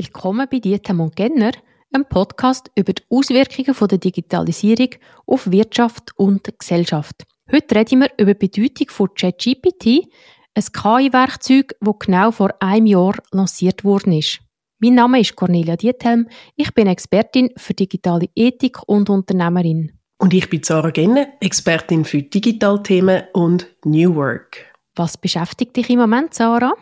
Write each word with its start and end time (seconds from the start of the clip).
Willkommen 0.00 0.46
bei 0.48 0.60
Dietem 0.60 1.00
und 1.00 1.16
Genner, 1.16 1.50
einem 1.92 2.04
Podcast 2.08 2.70
über 2.76 2.92
die 2.92 3.02
Auswirkungen 3.10 3.74
von 3.74 3.88
der 3.88 3.98
Digitalisierung 3.98 4.90
auf 5.26 5.50
Wirtschaft 5.50 6.16
und 6.16 6.56
Gesellschaft. 6.56 7.24
Heute 7.50 7.74
reden 7.74 8.02
wir 8.02 8.10
über 8.16 8.34
die 8.34 8.46
Bedeutung 8.46 8.90
von 8.90 9.08
ChatGPT, 9.12 10.06
ein 10.54 10.64
KI-Werkzeug, 10.72 11.74
das 11.80 11.94
genau 11.98 12.30
vor 12.30 12.50
einem 12.60 12.86
Jahr 12.86 13.16
lanciert 13.32 13.82
worden 13.82 14.12
ist. 14.12 14.38
Mein 14.78 14.94
Name 14.94 15.18
ist 15.18 15.34
Cornelia 15.34 15.74
Diethelm, 15.74 16.28
ich 16.54 16.72
bin 16.74 16.86
Expertin 16.86 17.50
für 17.56 17.74
digitale 17.74 18.28
Ethik 18.36 18.78
und 18.86 19.10
Unternehmerin. 19.10 19.98
Und 20.18 20.32
ich 20.32 20.48
bin 20.48 20.62
Sarah 20.62 20.90
Genner, 20.90 21.26
Expertin 21.40 22.04
für 22.04 22.22
Digitalthemen 22.22 23.24
und 23.32 23.66
New 23.84 24.14
Work. 24.14 24.64
Was 24.94 25.18
beschäftigt 25.18 25.76
dich 25.76 25.90
im 25.90 25.98
Moment, 25.98 26.34
Sarah? 26.34 26.74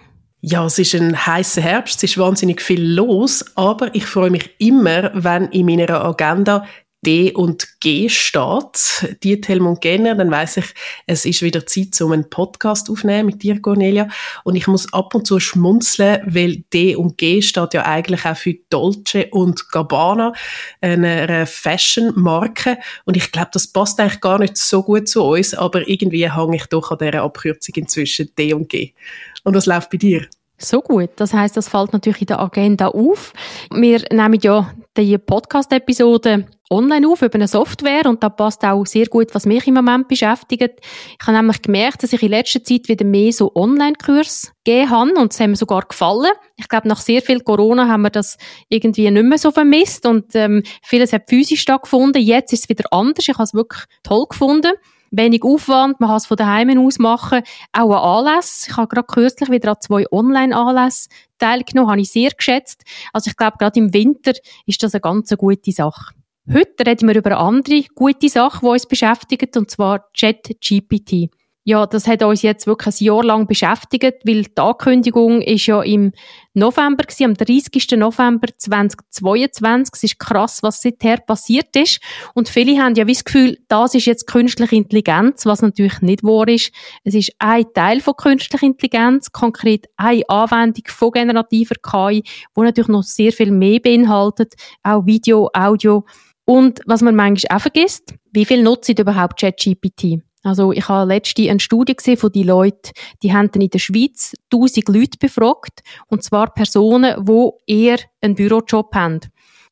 Ja, 0.48 0.64
es 0.64 0.78
ist 0.78 0.94
ein 0.94 1.26
heißer 1.26 1.60
Herbst, 1.60 1.96
es 2.04 2.12
ist 2.12 2.18
wahnsinnig 2.18 2.62
viel 2.62 2.80
los, 2.80 3.44
aber 3.56 3.92
ich 3.96 4.06
freue 4.06 4.30
mich 4.30 4.48
immer, 4.58 5.10
wenn 5.12 5.46
in 5.46 5.66
meiner 5.66 6.04
Agenda 6.04 6.64
D 7.04 7.32
und 7.32 7.80
G 7.80 8.08
steht, 8.08 9.18
Diethelm 9.24 9.66
und 9.66 9.80
Genner, 9.80 10.14
dann 10.14 10.30
weiß 10.30 10.58
ich, 10.58 10.66
es 11.08 11.24
ist 11.24 11.42
wieder 11.42 11.66
Zeit, 11.66 12.00
um 12.00 12.12
einen 12.12 12.30
Podcast 12.30 12.88
aufzunehmen 12.88 13.26
mit 13.26 13.42
dir, 13.42 13.60
Cornelia. 13.60 14.06
Und 14.44 14.54
ich 14.54 14.68
muss 14.68 14.92
ab 14.92 15.16
und 15.16 15.26
zu 15.26 15.40
schmunzeln, 15.40 16.22
weil 16.26 16.62
D 16.72 16.94
und 16.94 17.18
G 17.18 17.42
steht 17.42 17.74
ja 17.74 17.84
eigentlich 17.84 18.24
auch 18.24 18.36
für 18.36 18.54
Dolce 18.70 19.26
und 19.32 19.68
Gabbana, 19.72 20.32
eine 20.80 21.46
Fashion-Marke. 21.46 22.78
Und 23.04 23.16
ich 23.16 23.32
glaube, 23.32 23.50
das 23.52 23.66
passt 23.66 23.98
eigentlich 23.98 24.20
gar 24.20 24.38
nicht 24.38 24.56
so 24.56 24.84
gut 24.84 25.08
zu 25.08 25.24
uns, 25.24 25.54
aber 25.54 25.88
irgendwie 25.88 26.30
hänge 26.30 26.54
ich 26.54 26.66
doch 26.66 26.92
an 26.92 26.98
dieser 26.98 27.22
Abkürzung 27.22 27.74
inzwischen 27.74 28.30
D 28.38 28.54
und 28.54 28.68
G. 28.68 28.94
Und 29.42 29.56
was 29.56 29.66
läuft 29.66 29.90
bei 29.90 29.98
dir? 29.98 30.26
So 30.58 30.80
gut. 30.80 31.10
Das 31.16 31.34
heißt, 31.34 31.56
das 31.56 31.68
fällt 31.68 31.92
natürlich 31.92 32.22
in 32.22 32.28
der 32.28 32.40
Agenda 32.40 32.88
auf. 32.88 33.34
Wir 33.70 34.02
nehmen 34.10 34.38
ja 34.40 34.72
die 34.96 35.18
Podcast-Episode 35.18 36.46
online 36.70 37.06
auf 37.06 37.20
über 37.20 37.34
eine 37.34 37.46
Software 37.46 38.06
und 38.06 38.22
da 38.22 38.30
passt 38.30 38.64
auch 38.64 38.86
sehr 38.86 39.06
gut, 39.06 39.34
was 39.34 39.44
mich 39.44 39.66
im 39.66 39.74
Moment 39.74 40.08
beschäftigt. 40.08 40.80
Ich 41.20 41.26
habe 41.26 41.36
nämlich 41.36 41.60
gemerkt, 41.60 42.02
dass 42.02 42.12
ich 42.12 42.22
in 42.22 42.30
letzter 42.30 42.64
Zeit 42.64 42.88
wieder 42.88 43.04
mehr 43.04 43.32
so 43.32 43.54
Online-Kurs 43.54 44.52
gegeben 44.64 44.90
habe 44.90 45.14
und 45.16 45.32
es 45.32 45.38
hat 45.38 45.48
mir 45.48 45.56
sogar 45.56 45.82
gefallen. 45.82 46.32
Ich 46.56 46.68
glaube, 46.68 46.88
nach 46.88 47.00
sehr 47.00 47.20
viel 47.20 47.40
Corona 47.40 47.86
haben 47.86 48.02
wir 48.02 48.10
das 48.10 48.38
irgendwie 48.68 49.10
nicht 49.10 49.26
mehr 49.26 49.38
so 49.38 49.50
vermisst 49.52 50.06
und 50.06 50.34
ähm, 50.34 50.62
vieles 50.82 51.12
hat 51.12 51.28
physisch 51.28 51.60
stattgefunden. 51.60 52.22
Jetzt 52.22 52.52
ist 52.52 52.64
es 52.64 52.68
wieder 52.68 52.90
anders. 52.92 53.28
Ich 53.28 53.34
habe 53.34 53.44
es 53.44 53.54
wirklich 53.54 53.84
toll 54.02 54.26
gefunden 54.28 54.72
wenig 55.10 55.42
Aufwand, 55.42 56.00
man 56.00 56.08
kann 56.08 56.16
es 56.16 56.26
von 56.26 56.36
daheim 56.36 56.78
aus 56.78 56.98
machen. 56.98 57.42
Auch 57.72 57.90
ein 57.90 58.28
Anlass. 58.28 58.66
Ich 58.68 58.76
habe 58.76 58.88
gerade 58.88 59.06
kürzlich 59.06 59.50
wieder 59.50 59.70
an 59.70 59.76
zwei 59.80 60.04
Online-Anlässe 60.10 61.08
teilgenommen, 61.38 61.90
habe 61.90 62.00
ich 62.00 62.10
sehr 62.10 62.30
geschätzt. 62.30 62.82
Also 63.12 63.28
ich 63.30 63.36
glaube, 63.36 63.56
gerade 63.58 63.78
im 63.78 63.92
Winter 63.92 64.32
ist 64.66 64.82
das 64.82 64.94
eine 64.94 65.00
ganz 65.00 65.34
gute 65.36 65.72
Sache. 65.72 66.14
Heute 66.48 66.86
reden 66.86 67.08
wir 67.08 67.16
über 67.16 67.30
eine 67.32 67.38
andere 67.38 67.82
gute 67.94 68.28
Sache, 68.28 68.60
die 68.62 68.66
uns 68.66 68.86
beschäftigt, 68.86 69.56
und 69.56 69.70
zwar 69.70 70.06
ChatGPT 70.18 71.30
ja, 71.68 71.84
das 71.84 72.06
hat 72.06 72.22
uns 72.22 72.42
jetzt 72.42 72.68
wirklich 72.68 73.00
ein 73.00 73.04
Jahr 73.06 73.24
lang 73.24 73.48
beschäftigt, 73.48 74.24
weil 74.24 74.42
die 74.44 74.56
Ankündigung 74.56 75.42
ist 75.42 75.66
ja 75.66 75.82
im 75.82 76.12
November 76.56 77.04
gewesen, 77.04 77.24
am 77.24 77.34
30. 77.34 77.98
November 77.98 78.48
2022. 78.56 79.94
Es 79.94 80.02
ist 80.02 80.18
krass, 80.18 80.62
was 80.62 80.80
seither 80.80 81.18
passiert 81.18 81.76
ist. 81.76 82.00
Und 82.34 82.48
viele 82.48 82.82
haben 82.82 82.94
ja 82.94 83.06
wie 83.06 83.12
das 83.12 83.24
Gefühl, 83.24 83.58
das 83.68 83.94
ist 83.94 84.06
jetzt 84.06 84.26
künstliche 84.26 84.74
Intelligenz, 84.74 85.44
was 85.44 85.60
natürlich 85.60 86.00
nicht 86.00 86.24
wahr 86.24 86.48
ist. 86.48 86.72
Es 87.04 87.14
ist 87.14 87.32
ein 87.38 87.64
Teil 87.74 88.00
von 88.00 88.14
künstlicher 88.16 88.66
Intelligenz, 88.66 89.30
konkret 89.32 89.86
eine 89.96 90.28
Anwendung 90.28 90.84
von 90.88 91.10
generativer 91.12 91.74
KI, 91.74 92.24
wo 92.54 92.62
natürlich 92.62 92.88
noch 92.88 93.02
sehr 93.02 93.32
viel 93.32 93.50
mehr 93.50 93.80
beinhaltet, 93.80 94.54
auch 94.82 95.04
Video, 95.04 95.50
Audio. 95.52 96.06
Und 96.46 96.80
was 96.86 97.02
man 97.02 97.14
manchmal 97.14 97.58
auch 97.58 97.62
vergisst, 97.62 98.14
wie 98.32 98.44
viel 98.46 98.62
nutzt 98.62 98.88
überhaupt 98.88 99.40
ChatGPT? 99.40 100.22
Also 100.46 100.70
ich 100.70 100.88
habe 100.88 101.08
letzte 101.12 101.50
eine 101.50 101.58
Studie 101.58 101.96
gesehen 101.96 102.16
von 102.16 102.30
die 102.30 102.44
Leute, 102.44 102.92
die 103.20 103.32
haben 103.32 103.50
in 103.54 103.68
der 103.68 103.80
Schweiz 103.80 104.32
1000 104.52 104.88
Leute 104.88 105.18
befragt 105.18 105.80
und 106.06 106.22
zwar 106.22 106.54
Personen, 106.54 107.16
wo 107.18 107.62
eher 107.66 107.98
einen 108.20 108.36
Bürojob 108.36 108.94
haben. 108.94 109.20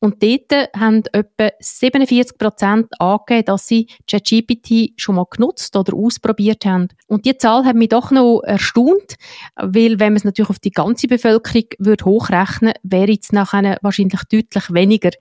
Und 0.01 0.21
dort 0.21 0.51
haben 0.75 1.03
etwa 1.13 1.49
47 1.57 2.37
Prozent 2.37 2.87
angegeben, 2.99 3.45
dass 3.45 3.67
sie 3.67 3.87
ChatGPT 4.05 4.91
schon 4.97 5.15
mal 5.15 5.25
genutzt 5.31 5.77
oder 5.77 5.95
ausprobiert 5.95 6.65
haben. 6.65 6.89
Und 7.07 7.25
die 7.25 7.37
Zahl 7.37 7.63
hat 7.63 7.77
mich 7.77 7.89
doch 7.89 8.11
noch 8.11 8.41
erstaunt, 8.41 9.15
weil 9.55 10.01
wenn 10.01 10.11
man 10.11 10.17
es 10.17 10.25
natürlich 10.25 10.49
auf 10.49 10.59
die 10.59 10.71
ganze 10.71 11.07
Bevölkerung 11.07 11.69
würde 11.79 12.03
hochrechnen, 12.03 12.73
wäre 12.83 13.13
es 13.13 13.31
nachher 13.31 13.77
wahrscheinlich 13.81 14.21
deutlich 14.29 14.73
weniger. 14.73 15.11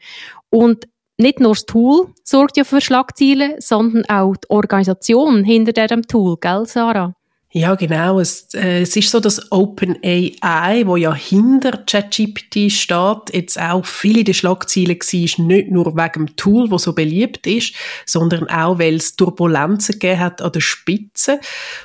Und 0.50 0.88
nicht 1.16 1.40
nur 1.40 1.52
das 1.52 1.66
Tool 1.66 2.08
sorgt 2.24 2.56
ja 2.56 2.64
für 2.64 2.80
Schlagzeilen, 2.80 3.54
sondern 3.58 4.04
auch 4.06 4.36
die 4.36 4.50
Organisation 4.50 5.44
hinter 5.44 5.72
diesem 5.72 6.02
Tool, 6.02 6.36
gell, 6.40 6.66
Sarah? 6.66 7.14
Ja, 7.56 7.76
genau. 7.76 8.18
Es, 8.18 8.52
äh, 8.54 8.80
es 8.80 8.96
ist 8.96 9.10
so, 9.10 9.20
dass 9.20 9.52
OpenAI, 9.52 10.82
wo 10.86 10.96
ja 10.96 11.14
hinter 11.14 11.84
ChatGPT 11.86 12.68
steht, 12.68 13.32
jetzt 13.32 13.60
auch 13.60 13.86
viele 13.86 14.24
der 14.24 14.32
Schlagzeilen 14.32 14.98
war, 14.98 15.44
nicht 15.46 15.70
nur 15.70 15.94
wegen 15.94 16.26
dem 16.26 16.34
Tool, 16.34 16.72
wo 16.72 16.78
so 16.78 16.92
beliebt 16.92 17.46
ist, 17.46 17.74
sondern 18.06 18.48
auch, 18.48 18.80
weil 18.80 18.96
es 18.96 19.14
Turbulenzen 19.14 20.00
gegeben 20.00 20.18
hat 20.18 20.42
an 20.42 20.50
der 20.50 20.62
Spitze 20.62 21.38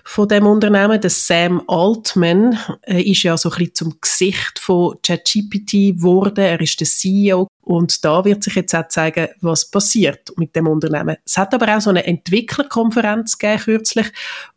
von 0.04 0.28
dem 0.28 0.48
Unternehmen. 0.48 1.02
Der 1.02 1.12
Sam 1.12 1.62
Altman 1.68 2.58
äh, 2.88 3.04
ist 3.04 3.22
ja 3.22 3.38
so 3.38 3.52
ein 3.52 3.58
bisschen 3.60 3.76
zum 3.76 4.02
Gesicht 4.02 4.58
von 4.58 4.96
ChatGPT 5.04 5.98
geworden. 5.98 6.40
Er 6.40 6.60
ist 6.62 6.80
der 6.80 6.88
CEO 6.88 7.48
und 7.70 8.04
da 8.04 8.26
wird 8.26 8.44
sich 8.44 8.56
jetzt 8.56 8.74
auch 8.74 8.88
zeigen, 8.88 9.28
was 9.42 9.70
passiert 9.70 10.32
mit 10.38 10.56
dem 10.56 10.66
Unternehmen. 10.66 11.18
Es 11.24 11.38
hat 11.38 11.54
aber 11.54 11.78
auch 11.78 11.80
so 11.80 11.92
eine 11.92 12.04
Entwicklerkonferenz 12.04 13.38
gegeben 13.38 13.62
kürzlich, 13.62 14.08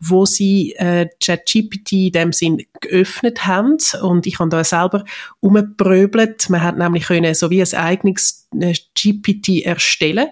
wo 0.00 0.24
sie 0.24 0.72
äh, 0.76 1.10
ChatGPT 1.22 1.92
in 1.92 2.12
dem 2.12 2.32
Sinn 2.32 2.62
geöffnet 2.80 3.46
haben. 3.46 3.76
Und 4.00 4.26
ich 4.26 4.38
habe 4.38 4.48
da 4.48 4.64
selber 4.64 5.04
umgepröbelt. 5.40 6.48
Man 6.48 6.62
hat 6.62 6.78
nämlich 6.78 7.04
können 7.04 7.34
so 7.34 7.50
wie 7.50 7.60
ein 7.60 7.74
eigenes 7.74 8.41
GPT 8.52 9.64
erstellen, 9.64 10.28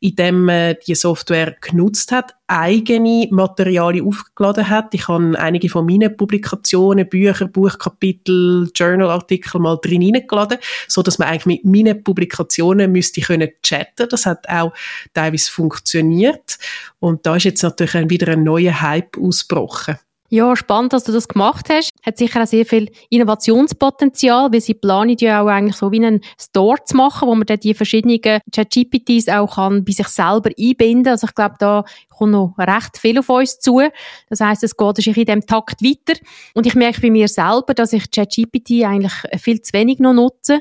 indem 0.00 0.44
man 0.44 0.76
die 0.86 0.94
Software 0.94 1.56
genutzt 1.60 2.12
hat, 2.12 2.34
eigene 2.46 3.28
Materialien 3.30 4.06
aufgeladen 4.06 4.68
hat. 4.68 4.92
Ich 4.94 5.06
habe 5.08 5.38
einige 5.38 5.68
von 5.68 5.86
meinen 5.86 6.16
Publikationen, 6.16 7.08
Bücher, 7.08 7.46
Buchkapitel, 7.46 8.70
Journalartikel 8.74 9.60
mal 9.60 9.78
drin 9.80 10.02
hineingeladen, 10.02 10.58
so 10.88 11.02
dass 11.02 11.18
man 11.18 11.28
eigentlich 11.28 11.62
mit 11.62 11.64
meinen 11.64 12.02
Publikationen 12.02 12.90
müsste 12.90 13.20
können 13.20 13.50
chatten. 13.62 14.08
Das 14.08 14.26
hat 14.26 14.48
auch 14.48 14.72
teilweise 15.14 15.50
funktioniert. 15.50 16.58
Und 16.98 17.24
da 17.24 17.36
ist 17.36 17.44
jetzt 17.44 17.62
natürlich 17.62 18.10
wieder 18.10 18.32
ein 18.32 18.42
neuer 18.42 18.80
Hype 18.80 19.16
ausgebrochen. 19.16 19.98
Ja, 20.32 20.54
spannend, 20.54 20.92
dass 20.92 21.02
du 21.02 21.10
das 21.10 21.26
gemacht 21.26 21.66
hast. 21.70 21.90
Hat 22.06 22.16
sicher 22.16 22.40
auch 22.40 22.46
sehr 22.46 22.64
viel 22.64 22.88
Innovationspotenzial, 23.08 24.52
weil 24.52 24.60
sie 24.60 24.74
planen 24.74 25.16
ja 25.18 25.42
auch 25.42 25.48
eigentlich 25.48 25.74
so 25.74 25.90
wie 25.90 25.96
einen 25.96 26.20
Store 26.40 26.78
zu 26.84 26.96
machen, 26.96 27.26
wo 27.26 27.34
man 27.34 27.46
dann 27.46 27.58
die 27.58 27.74
verschiedenen 27.74 28.20
ChatGPTs 28.20 29.28
auch 29.28 29.56
kann 29.56 29.84
bei 29.84 29.90
sich 29.90 30.06
selber 30.06 30.50
einbinden. 30.56 31.08
Also 31.08 31.26
ich 31.26 31.34
glaube, 31.34 31.56
da 31.58 31.84
kommt 32.08 32.30
noch 32.30 32.54
recht 32.58 32.96
viel 32.96 33.18
auf 33.18 33.28
uns 33.28 33.58
zu. 33.58 33.82
Das 34.28 34.38
heißt, 34.38 34.62
es 34.62 34.76
geht 34.76 35.04
in 35.04 35.24
dem 35.24 35.46
Takt 35.46 35.82
weiter. 35.82 36.16
Und 36.54 36.64
ich 36.64 36.76
merke 36.76 37.00
bei 37.00 37.10
mir 37.10 37.26
selber, 37.26 37.74
dass 37.74 37.92
ich 37.92 38.08
ChatGPT 38.12 38.84
eigentlich 38.84 39.42
viel 39.42 39.60
zu 39.60 39.72
wenig 39.72 39.98
noch 39.98 40.12
nutze 40.12 40.60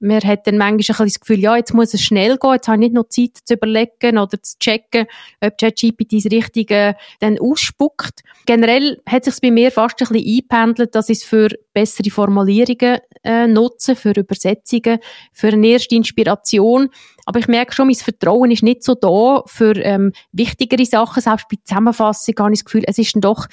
man 0.00 0.20
hat 0.22 0.46
dann 0.46 0.58
manchmal 0.58 0.72
ein 0.72 0.76
bisschen 0.76 1.06
das 1.06 1.20
Gefühl, 1.20 1.40
ja, 1.40 1.56
jetzt 1.56 1.74
muss 1.74 1.94
es 1.94 2.02
schnell 2.02 2.36
gehen, 2.36 2.52
jetzt 2.52 2.68
habe 2.68 2.76
ich 2.76 2.80
nicht 2.80 2.94
noch 2.94 3.08
Zeit 3.08 3.38
zu 3.44 3.54
überlegen 3.54 4.18
oder 4.18 4.42
zu 4.42 4.58
checken, 4.58 5.06
ob 5.40 5.58
ChatGPT 5.58 6.12
das 6.12 6.32
Richtige 6.32 6.96
dann 7.20 7.38
ausspuckt. 7.38 8.22
Generell 8.46 9.00
hat 9.06 9.24
sich 9.24 9.40
bei 9.40 9.50
mir 9.50 9.70
fast 9.70 10.00
ein 10.00 10.08
bisschen 10.08 10.26
eingependelt, 10.26 10.94
dass 10.94 11.08
ich 11.08 11.18
es 11.18 11.24
für 11.24 11.48
bessere 11.72 12.10
Formulierungen 12.10 12.98
äh, 13.24 13.46
nutze, 13.46 13.96
für 13.96 14.12
Übersetzungen, 14.12 14.98
für 15.32 15.48
eine 15.48 15.66
erste 15.66 15.96
Inspiration. 15.96 16.90
Aber 17.28 17.40
ich 17.40 17.46
merke 17.46 17.74
schon, 17.74 17.88
mein 17.88 17.94
Vertrauen 17.94 18.50
ist 18.50 18.62
nicht 18.62 18.82
so 18.82 18.94
da 18.94 19.42
für 19.44 19.76
ähm, 19.76 20.12
wichtigere 20.32 20.86
Sachen. 20.86 21.20
Selbst 21.22 21.44
bei 21.50 21.58
Zusammenfassung 21.62 22.34
habe 22.38 22.54
ich 22.54 22.60
das 22.60 22.64
Gefühl, 22.64 22.84
es 22.86 22.96
ist 22.96 23.14
dann 23.14 23.20
doch 23.20 23.44
ein 23.44 23.50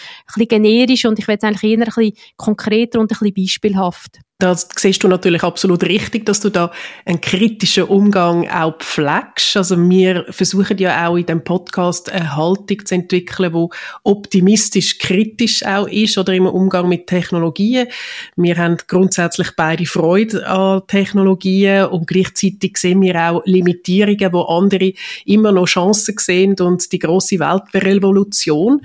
bisschen 0.48 0.64
generisch 0.64 1.04
und 1.04 1.20
ich 1.20 1.28
will 1.28 1.36
es 1.36 1.44
eigentlich 1.44 1.72
eher 1.74 1.80
ein 1.80 1.84
bisschen 1.84 2.14
konkreter 2.38 3.02
und 3.02 3.12
ein 3.12 3.18
bisschen 3.18 3.34
beispielhaft. 3.34 4.22
Da 4.38 4.54
siehst 4.54 5.02
du 5.02 5.08
natürlich 5.08 5.44
absolut 5.44 5.84
richtig, 5.84 6.26
dass 6.26 6.42
du 6.42 6.50
da 6.50 6.70
einen 7.06 7.22
kritischen 7.22 7.86
Umgang 7.86 8.50
auch 8.50 8.78
pflegst. 8.80 9.56
Also 9.56 9.78
wir 9.90 10.26
versuchen 10.30 10.78
ja 10.78 11.08
auch 11.08 11.16
in 11.16 11.26
dem 11.26 11.42
Podcast 11.46 12.12
eine 12.12 12.36
Haltung 12.36 12.86
zu 12.86 12.96
entwickeln, 12.96 13.54
wo 13.54 13.70
optimistisch 14.04 14.98
kritisch 14.98 15.66
auch 15.66 15.88
ist 15.88 16.18
oder 16.18 16.34
im 16.34 16.48
Umgang 16.48 16.90
mit 16.90 17.08
Technologien. 17.08 17.88
Wir 18.36 18.58
haben 18.58 18.76
grundsätzlich 18.88 19.52
beide 19.56 19.86
Freude 19.86 20.46
an 20.46 20.82
Technologien 20.86 21.86
und 21.86 22.06
gleichzeitig 22.06 22.76
sehen 22.76 23.02
wir 23.02 23.16
auch 23.16 23.42
Limitierungen, 23.66 24.34
wo 24.34 24.42
andere 24.42 24.94
immer 25.26 25.52
noch 25.52 25.66
Chancen 25.66 26.16
sehen 26.18 26.56
und 26.60 26.92
die 26.92 27.00
große 27.00 27.40
Weltrevolution. 27.40 28.82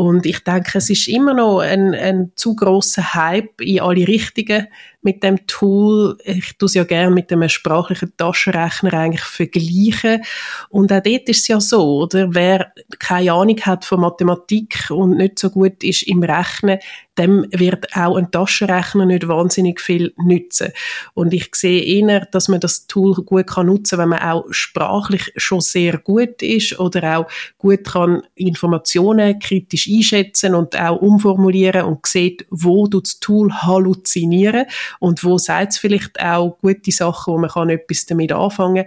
Und 0.00 0.24
ich 0.24 0.38
denke, 0.38 0.78
es 0.78 0.88
ist 0.88 1.08
immer 1.08 1.34
noch 1.34 1.58
ein, 1.58 1.94
ein 1.94 2.32
zu 2.34 2.56
grosser 2.56 3.12
Hype 3.12 3.60
in 3.60 3.80
alle 3.80 4.08
Richtungen 4.08 4.66
mit 5.02 5.22
dem 5.22 5.46
Tool. 5.46 6.16
Ich 6.24 6.56
tue 6.58 6.66
es 6.66 6.74
ja 6.74 6.84
gerne 6.84 7.14
mit 7.14 7.30
einem 7.30 7.48
sprachlichen 7.48 8.16
Taschenrechner 8.16 8.94
eigentlich 8.94 9.22
vergleichen. 9.22 10.22
Und 10.70 10.92
auch 10.92 11.02
dort 11.02 11.28
ist 11.28 11.40
es 11.40 11.48
ja 11.48 11.60
so, 11.60 12.02
oder? 12.02 12.34
Wer 12.34 12.72
keine 12.98 13.32
Ahnung 13.32 13.60
hat 13.60 13.84
von 13.84 14.00
Mathematik 14.00 14.90
und 14.90 15.18
nicht 15.18 15.38
so 15.38 15.50
gut 15.50 15.82
ist 15.82 16.02
im 16.02 16.22
Rechnen, 16.22 16.78
dem 17.18 17.46
wird 17.50 17.94
auch 17.94 18.16
ein 18.16 18.30
Taschenrechner 18.30 19.04
nicht 19.04 19.28
wahnsinnig 19.28 19.80
viel 19.80 20.14
nützen. 20.16 20.72
Und 21.14 21.34
ich 21.34 21.54
sehe 21.54 21.82
eher, 21.82 22.26
dass 22.26 22.48
man 22.48 22.60
das 22.60 22.86
Tool 22.86 23.14
gut 23.14 23.48
kann 23.48 23.66
nutzen, 23.66 23.98
wenn 23.98 24.08
man 24.08 24.20
auch 24.20 24.46
sprachlich 24.50 25.32
schon 25.36 25.60
sehr 25.60 25.98
gut 25.98 26.42
ist 26.42 26.78
oder 26.78 27.18
auch 27.18 27.26
gut 27.58 27.84
kann 27.84 28.22
Informationen 28.34 29.38
kritisch 29.38 29.86
einschätzen 29.90 30.54
und 30.54 30.78
auch 30.78 31.00
umformulieren 31.00 31.84
und 31.84 32.06
sieht, 32.06 32.46
wo 32.50 32.86
das 32.86 33.20
Tool 33.20 33.52
halluzinieren 33.52 34.66
und 34.98 35.24
wo 35.24 35.38
sagt 35.38 35.72
es 35.72 35.78
vielleicht 35.78 36.20
auch 36.20 36.58
gute 36.60 36.92
Sachen, 36.92 37.34
wo 37.34 37.38
man 37.38 37.50
kann 37.50 37.70
etwas 37.70 38.06
damit 38.06 38.32
anfangen. 38.32 38.86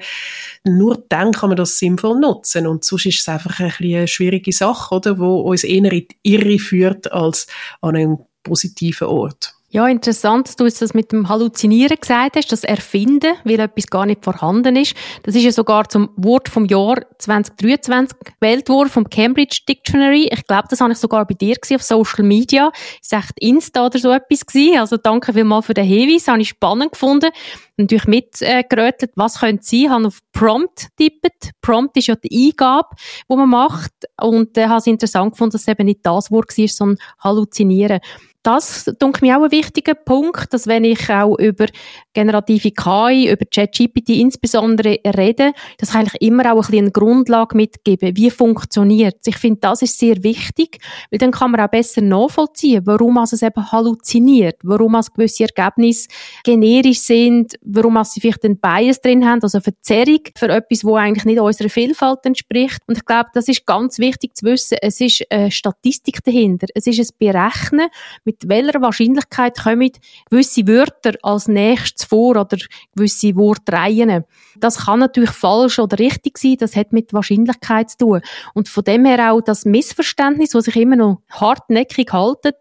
Nur 0.64 1.04
dann 1.10 1.32
kann 1.32 1.50
man 1.50 1.58
das 1.58 1.78
sinnvoll 1.78 2.20
nutzen 2.20 2.68
und 2.68 2.84
sonst 2.84 3.06
ist 3.06 3.20
es 3.22 3.30
einfach 3.30 3.60
ein 3.60 3.74
eine 3.80 4.08
schwierige 4.08 4.52
Sache, 4.52 4.96
oder, 4.96 5.20
wo 5.20 5.42
uns 5.42 5.64
eher 5.64 5.92
in 5.92 6.08
die 6.08 6.08
Irre 6.24 6.60
führt 6.60 7.12
als 7.12 7.48
an 7.82 7.96
einem 7.96 8.18
positiven 8.44 9.08
Ort. 9.08 9.56
Ja, 9.74 9.88
interessant, 9.88 10.48
dass 10.48 10.56
du 10.56 10.66
das 10.66 10.94
mit 10.94 11.12
dem 11.12 11.30
Halluzinieren 11.30 11.98
gesagt 12.00 12.36
hast, 12.36 12.52
das 12.52 12.64
Erfinden, 12.64 13.34
weil 13.44 13.60
etwas 13.60 13.88
gar 13.88 14.06
nicht 14.06 14.24
vorhanden 14.24 14.76
ist. 14.76 14.94
Das 15.24 15.34
ist 15.34 15.46
ja 15.46 15.52
sogar 15.52 15.90
zum 15.90 16.12
Wort 16.16 16.48
vom 16.48 16.66
Jahr 16.66 16.98
2023 17.18 18.16
gewählt 18.40 18.70
worden 18.70 18.90
vom 18.90 19.10
Cambridge 19.10 19.62
Dictionary. 19.68 20.30
Ich 20.32 20.46
glaube, 20.46 20.68
das 20.70 20.80
habe 20.80 20.92
ich 20.92 21.00
sogar 21.00 21.26
bei 21.26 21.34
dir 21.34 21.56
gesehen 21.56 21.78
auf 21.78 21.82
Social 21.82 22.24
Media. 22.24 22.72
Ist 23.02 23.14
echt 23.14 23.32
Insta 23.40 23.88
oder 23.88 23.98
so 23.98 24.12
etwas 24.12 24.46
gewesen. 24.46 24.78
Also 24.78 24.98
danke 24.98 25.34
vielmals 25.34 25.66
für 25.66 25.74
den 25.74 25.86
Hinweis, 25.86 26.28
habe 26.28 26.40
ich 26.40 26.50
spannend 26.50 26.92
gefunden. 26.92 27.32
Natürlich 27.76 28.06
mitgerötelt, 28.06 29.10
äh, 29.10 29.16
was 29.16 29.40
könnte 29.40 29.64
sein. 29.66 29.90
Habe 29.90 30.06
auf 30.06 30.20
Prompt 30.34 30.90
tippet. 30.98 31.50
Prompt 31.62 31.98
ist 31.98 32.06
ja 32.06 32.16
die 32.16 32.52
Eingabe, 32.52 32.90
die 33.28 33.36
man 33.36 33.50
macht. 33.50 33.92
Und 34.22 34.56
äh, 34.56 34.68
habe 34.68 34.78
es 34.78 34.86
interessant 34.86 35.32
gefunden, 35.32 35.54
dass 35.54 35.62
es 35.62 35.68
eben 35.68 35.86
nicht 35.86 36.02
das 36.04 36.30
Wort 36.30 36.56
war, 36.56 36.68
sondern 36.68 37.00
Halluzinieren 37.24 38.02
das 38.44 38.86
denke 39.02 39.26
mir 39.26 39.38
auch 39.38 39.44
ein 39.44 39.52
wichtiger 39.52 39.96
Punkt, 39.96 40.54
dass 40.54 40.68
wenn 40.68 40.84
ich 40.84 41.10
auch 41.10 41.38
über 41.40 41.66
generative 42.14 42.72
KI, 42.72 43.32
über 43.32 43.46
ChatGPT 43.46 44.10
insbesondere 44.10 45.00
rede, 45.18 45.54
dass 45.78 45.90
ich 45.90 45.96
eigentlich 45.96 46.22
immer 46.22 46.52
auch 46.52 46.56
ein 46.56 46.58
bisschen 46.58 46.78
eine 46.80 46.92
Grundlage 46.92 47.56
mitgebe, 47.56 48.16
wie 48.16 48.30
funktioniert 48.30 49.16
Ich 49.26 49.38
finde, 49.38 49.62
das 49.62 49.82
ist 49.82 49.98
sehr 49.98 50.24
wichtig, 50.24 50.80
weil 51.10 51.20
dann 51.20 51.32
kann 51.32 51.52
man 51.52 51.62
auch 51.62 51.70
besser 51.70 52.02
nachvollziehen, 52.02 52.86
warum 52.86 53.18
es 53.18 53.42
eben 53.42 53.72
halluziniert, 53.72 54.58
warum 54.64 54.96
es 54.96 55.12
gewisse 55.12 55.44
Ergebnisse 55.44 56.10
generisch 56.44 57.00
sind, 57.00 57.56
warum 57.62 58.04
sie 58.04 58.20
vielleicht 58.20 58.44
einen 58.44 58.60
Bias 58.60 59.00
drin 59.02 59.26
haben, 59.26 59.42
also 59.42 59.58
eine 59.58 59.64
Verzerrung 59.64 60.20
für 60.38 60.50
etwas, 60.50 60.84
wo 60.84 60.96
eigentlich 60.96 61.26
nicht 61.26 61.40
unserer 61.40 61.70
Vielfalt 61.70 62.26
entspricht. 62.26 62.80
Und 62.88 62.98
ich 62.98 63.06
glaube, 63.06 63.30
das 63.34 63.48
ist 63.48 63.66
ganz 63.66 64.00
wichtig 64.00 64.36
zu 64.36 64.46
wissen, 64.46 64.78
es 64.82 65.00
ist 65.00 65.24
eine 65.30 65.50
Statistik 65.50 66.24
dahinter, 66.24 66.68
es 66.76 66.88
ist 66.88 67.00
ein 67.00 67.08
Berechnen 67.18 67.88
mit 68.26 68.33
mit 68.34 68.50
welcher 68.50 68.82
Wahrscheinlichkeit 68.82 69.58
kommen 69.62 69.92
gewisse 70.30 70.68
Wörter 70.68 71.14
als 71.22 71.48
nächstes 71.48 72.06
vor 72.06 72.32
oder 72.32 72.58
gewisse 72.96 73.36
Wortreihen. 73.36 74.24
Das 74.58 74.86
kann 74.86 75.00
natürlich 75.00 75.32
falsch 75.32 75.80
oder 75.80 76.00
richtig 76.00 76.38
sein, 76.38 76.58
das 76.60 76.76
hat 76.76 76.94
mit 76.94 77.14
Wahrscheinlichkeit 77.14 77.92
zu 77.92 77.98
tun. 77.98 78.22
Und 78.54 78.70
von 78.70 78.84
dem 78.84 79.06
her 79.06 79.32
auch 79.32 79.42
das 79.42 79.66
Missverständnis, 79.66 80.52
das 80.52 80.66
sich 80.66 80.76
immer 80.76 80.96
noch 80.96 81.22
hartnäckig 81.30 82.12
haltet, 82.12 82.56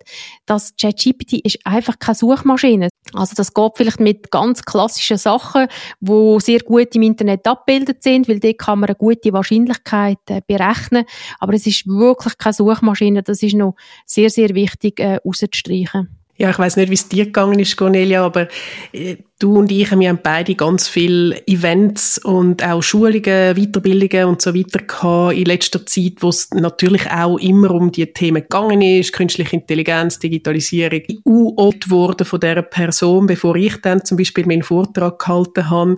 dass 0.46 0.74
ChatGPT 0.80 1.44
ist 1.44 1.58
einfach 1.64 1.98
keine 1.98 2.14
Suchmaschine. 2.14 2.88
Also 3.14 3.34
das 3.36 3.52
geht 3.52 3.72
vielleicht 3.76 4.00
mit 4.00 4.30
ganz 4.30 4.62
klassischen 4.62 5.18
Sachen, 5.18 5.66
wo 6.00 6.40
sehr 6.40 6.60
gut 6.60 6.94
im 6.94 7.02
Internet 7.02 7.46
abgebildet 7.46 8.02
sind, 8.02 8.28
weil 8.28 8.40
dort 8.40 8.58
kann 8.58 8.80
man 8.80 8.88
eine 8.88 8.96
gute 8.96 9.32
Wahrscheinlichkeit 9.32 10.18
äh, 10.28 10.40
berechnen. 10.46 11.04
Aber 11.38 11.52
es 11.52 11.66
ist 11.66 11.86
wirklich 11.86 12.38
keine 12.38 12.54
Suchmaschine. 12.54 13.22
Das 13.22 13.42
ist 13.42 13.54
noch 13.54 13.74
sehr, 14.06 14.30
sehr 14.30 14.54
wichtig 14.54 15.00
äh, 15.00 15.18
rauszustreichen. 15.62 16.08
Ja, 16.36 16.50
ich 16.50 16.58
weiß 16.58 16.76
nicht, 16.76 16.90
wie 16.90 16.94
es 16.94 17.08
dir 17.08 17.26
gegangen 17.26 17.58
ist, 17.58 17.76
Cornelia, 17.76 18.24
aber 18.24 18.48
äh, 18.92 19.16
du 19.38 19.58
und 19.58 19.72
ich, 19.72 19.90
wir 19.90 20.08
haben 20.08 20.20
beide 20.22 20.54
ganz 20.54 20.86
viele 20.88 21.46
Events 21.46 22.18
und 22.18 22.64
auch 22.64 22.82
Schulungen, 22.82 23.56
Weiterbildungen 23.56 24.26
und 24.26 24.40
so 24.40 24.54
weiter 24.54 24.78
gehabt 24.80 25.36
in 25.36 25.46
letzter 25.46 25.84
Zeit, 25.84 26.14
wo 26.20 26.28
es 26.28 26.50
natürlich 26.50 27.10
auch 27.10 27.38
immer 27.38 27.72
um 27.72 27.90
die 27.90 28.06
Themen 28.06 28.42
gegangen 28.42 28.82
ist, 28.82 29.12
künstliche 29.12 29.56
Intelligenz, 29.56 30.18
Digitalisierung, 30.18 31.02
U-Opt 31.26 31.90
wurde 31.90 32.24
von 32.24 32.40
dieser 32.40 32.62
Person, 32.62 33.26
bevor 33.26 33.56
ich 33.56 33.80
dann 33.80 34.04
zum 34.04 34.16
Beispiel 34.16 34.46
meinen 34.46 34.62
Vortrag 34.62 35.18
gehalten 35.18 35.68
habe, 35.70 35.96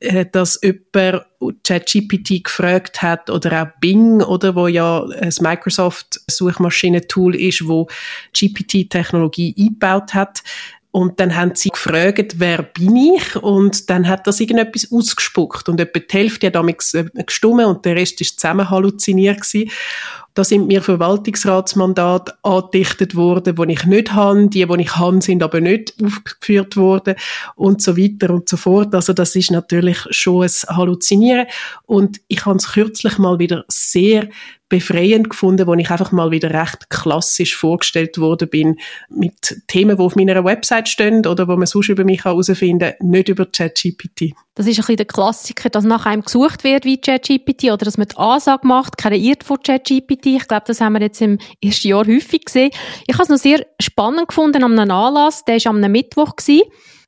äh, 0.00 0.24
dass 0.30 0.60
jemand 0.62 1.24
ChatGPT 1.62 2.44
gefragt 2.44 3.02
hat 3.02 3.30
oder 3.30 3.62
auch 3.62 3.80
Bing, 3.80 4.22
oder, 4.22 4.54
wo 4.54 4.66
ja 4.66 5.04
ein 5.20 5.32
Microsoft-Suchmaschinentool 5.40 7.36
ist, 7.36 7.66
wo 7.68 7.88
GPT-Technologie 8.32 9.54
eingebaut 9.58 10.14
hat, 10.14 10.42
und 10.90 11.20
dann 11.20 11.36
haben 11.36 11.54
sie 11.54 11.68
gefragt, 11.68 12.36
wer 12.38 12.62
bin 12.62 12.96
ich? 12.96 13.36
Und 13.36 13.90
dann 13.90 14.08
hat 14.08 14.26
das 14.26 14.40
irgendetwas 14.40 14.90
ausgespuckt. 14.90 15.68
Und 15.68 15.80
etwa 15.80 16.00
die 16.00 16.06
Hälfte 16.10 16.46
hat 16.46 16.54
damals 16.54 16.94
äh, 16.94 17.04
gestummen 17.26 17.66
und 17.66 17.84
der 17.84 17.96
Rest 17.96 18.20
ist 18.20 18.40
zusammen 18.40 18.68
halluziniert. 18.68 19.40
Da 20.38 20.44
sind 20.44 20.68
mir 20.68 20.82
Verwaltungsratsmandate 20.82 22.32
angedichtet 22.44 23.16
worden, 23.16 23.56
die 23.56 23.72
ich 23.72 23.84
nicht 23.86 24.12
habe. 24.12 24.46
Die, 24.46 24.64
die 24.64 24.82
ich 24.82 24.94
habe, 24.94 25.20
sind 25.20 25.42
aber 25.42 25.60
nicht 25.60 25.94
aufgeführt 26.00 26.76
worden 26.76 27.16
und 27.56 27.82
so 27.82 27.96
weiter 27.96 28.32
und 28.32 28.48
so 28.48 28.56
fort. 28.56 28.94
Also 28.94 29.12
das 29.12 29.34
ist 29.34 29.50
natürlich 29.50 29.98
schon 30.10 30.44
ein 30.44 30.76
Halluzinieren. 30.76 31.46
Und 31.86 32.20
ich 32.28 32.46
habe 32.46 32.56
es 32.56 32.70
kürzlich 32.70 33.18
mal 33.18 33.40
wieder 33.40 33.64
sehr 33.66 34.28
befreiend 34.68 35.30
gefunden, 35.30 35.66
wo 35.66 35.74
ich 35.74 35.90
einfach 35.90 36.12
mal 36.12 36.30
wieder 36.30 36.50
recht 36.50 36.90
klassisch 36.90 37.56
vorgestellt 37.56 38.18
worden 38.18 38.48
bin 38.48 38.76
mit 39.08 39.62
Themen, 39.66 39.96
die 39.96 40.02
auf 40.02 40.14
meiner 40.14 40.44
Website 40.44 40.88
stehen 40.88 41.26
oder 41.26 41.48
wo 41.48 41.56
man 41.56 41.66
sonst 41.66 41.88
über 41.88 42.04
mich 42.04 42.24
herausfinden 42.24 42.92
kann, 42.98 43.08
nicht 43.08 43.28
über 43.28 43.46
ChatGPT. 43.46 44.34
Das 44.54 44.66
ist 44.66 44.76
ein 44.76 44.82
bisschen 44.82 44.96
der 44.96 45.06
Klassiker, 45.06 45.70
dass 45.70 45.84
nach 45.84 46.04
einem 46.04 46.22
gesucht 46.22 46.64
wird 46.64 46.84
wie 46.84 47.00
ChatGPT 47.00 47.64
oder 47.64 47.84
dass 47.84 47.96
man 47.96 48.08
die 48.08 48.16
Ansage 48.16 48.66
macht, 48.66 48.98
kreiert 48.98 49.44
von 49.44 49.58
ChatGPT. 49.62 50.27
Ich 50.36 50.48
glaube, 50.48 50.64
das 50.66 50.80
haben 50.80 50.94
wir 50.94 51.00
jetzt 51.00 51.20
im 51.20 51.38
ersten 51.62 51.88
Jahr 51.88 52.06
häufig 52.06 52.44
gesehen. 52.44 52.70
Ich 53.06 53.14
habe 53.14 53.24
es 53.24 53.28
noch 53.28 53.38
sehr 53.38 53.64
spannend 53.80 54.28
gefunden 54.28 54.62
an 54.62 54.78
einem 54.78 54.90
Anlass, 54.90 55.44
der 55.44 55.56
war 55.56 55.72
am 55.72 55.80
Mittwoch. 55.80 56.36
Gewesen. 56.36 56.62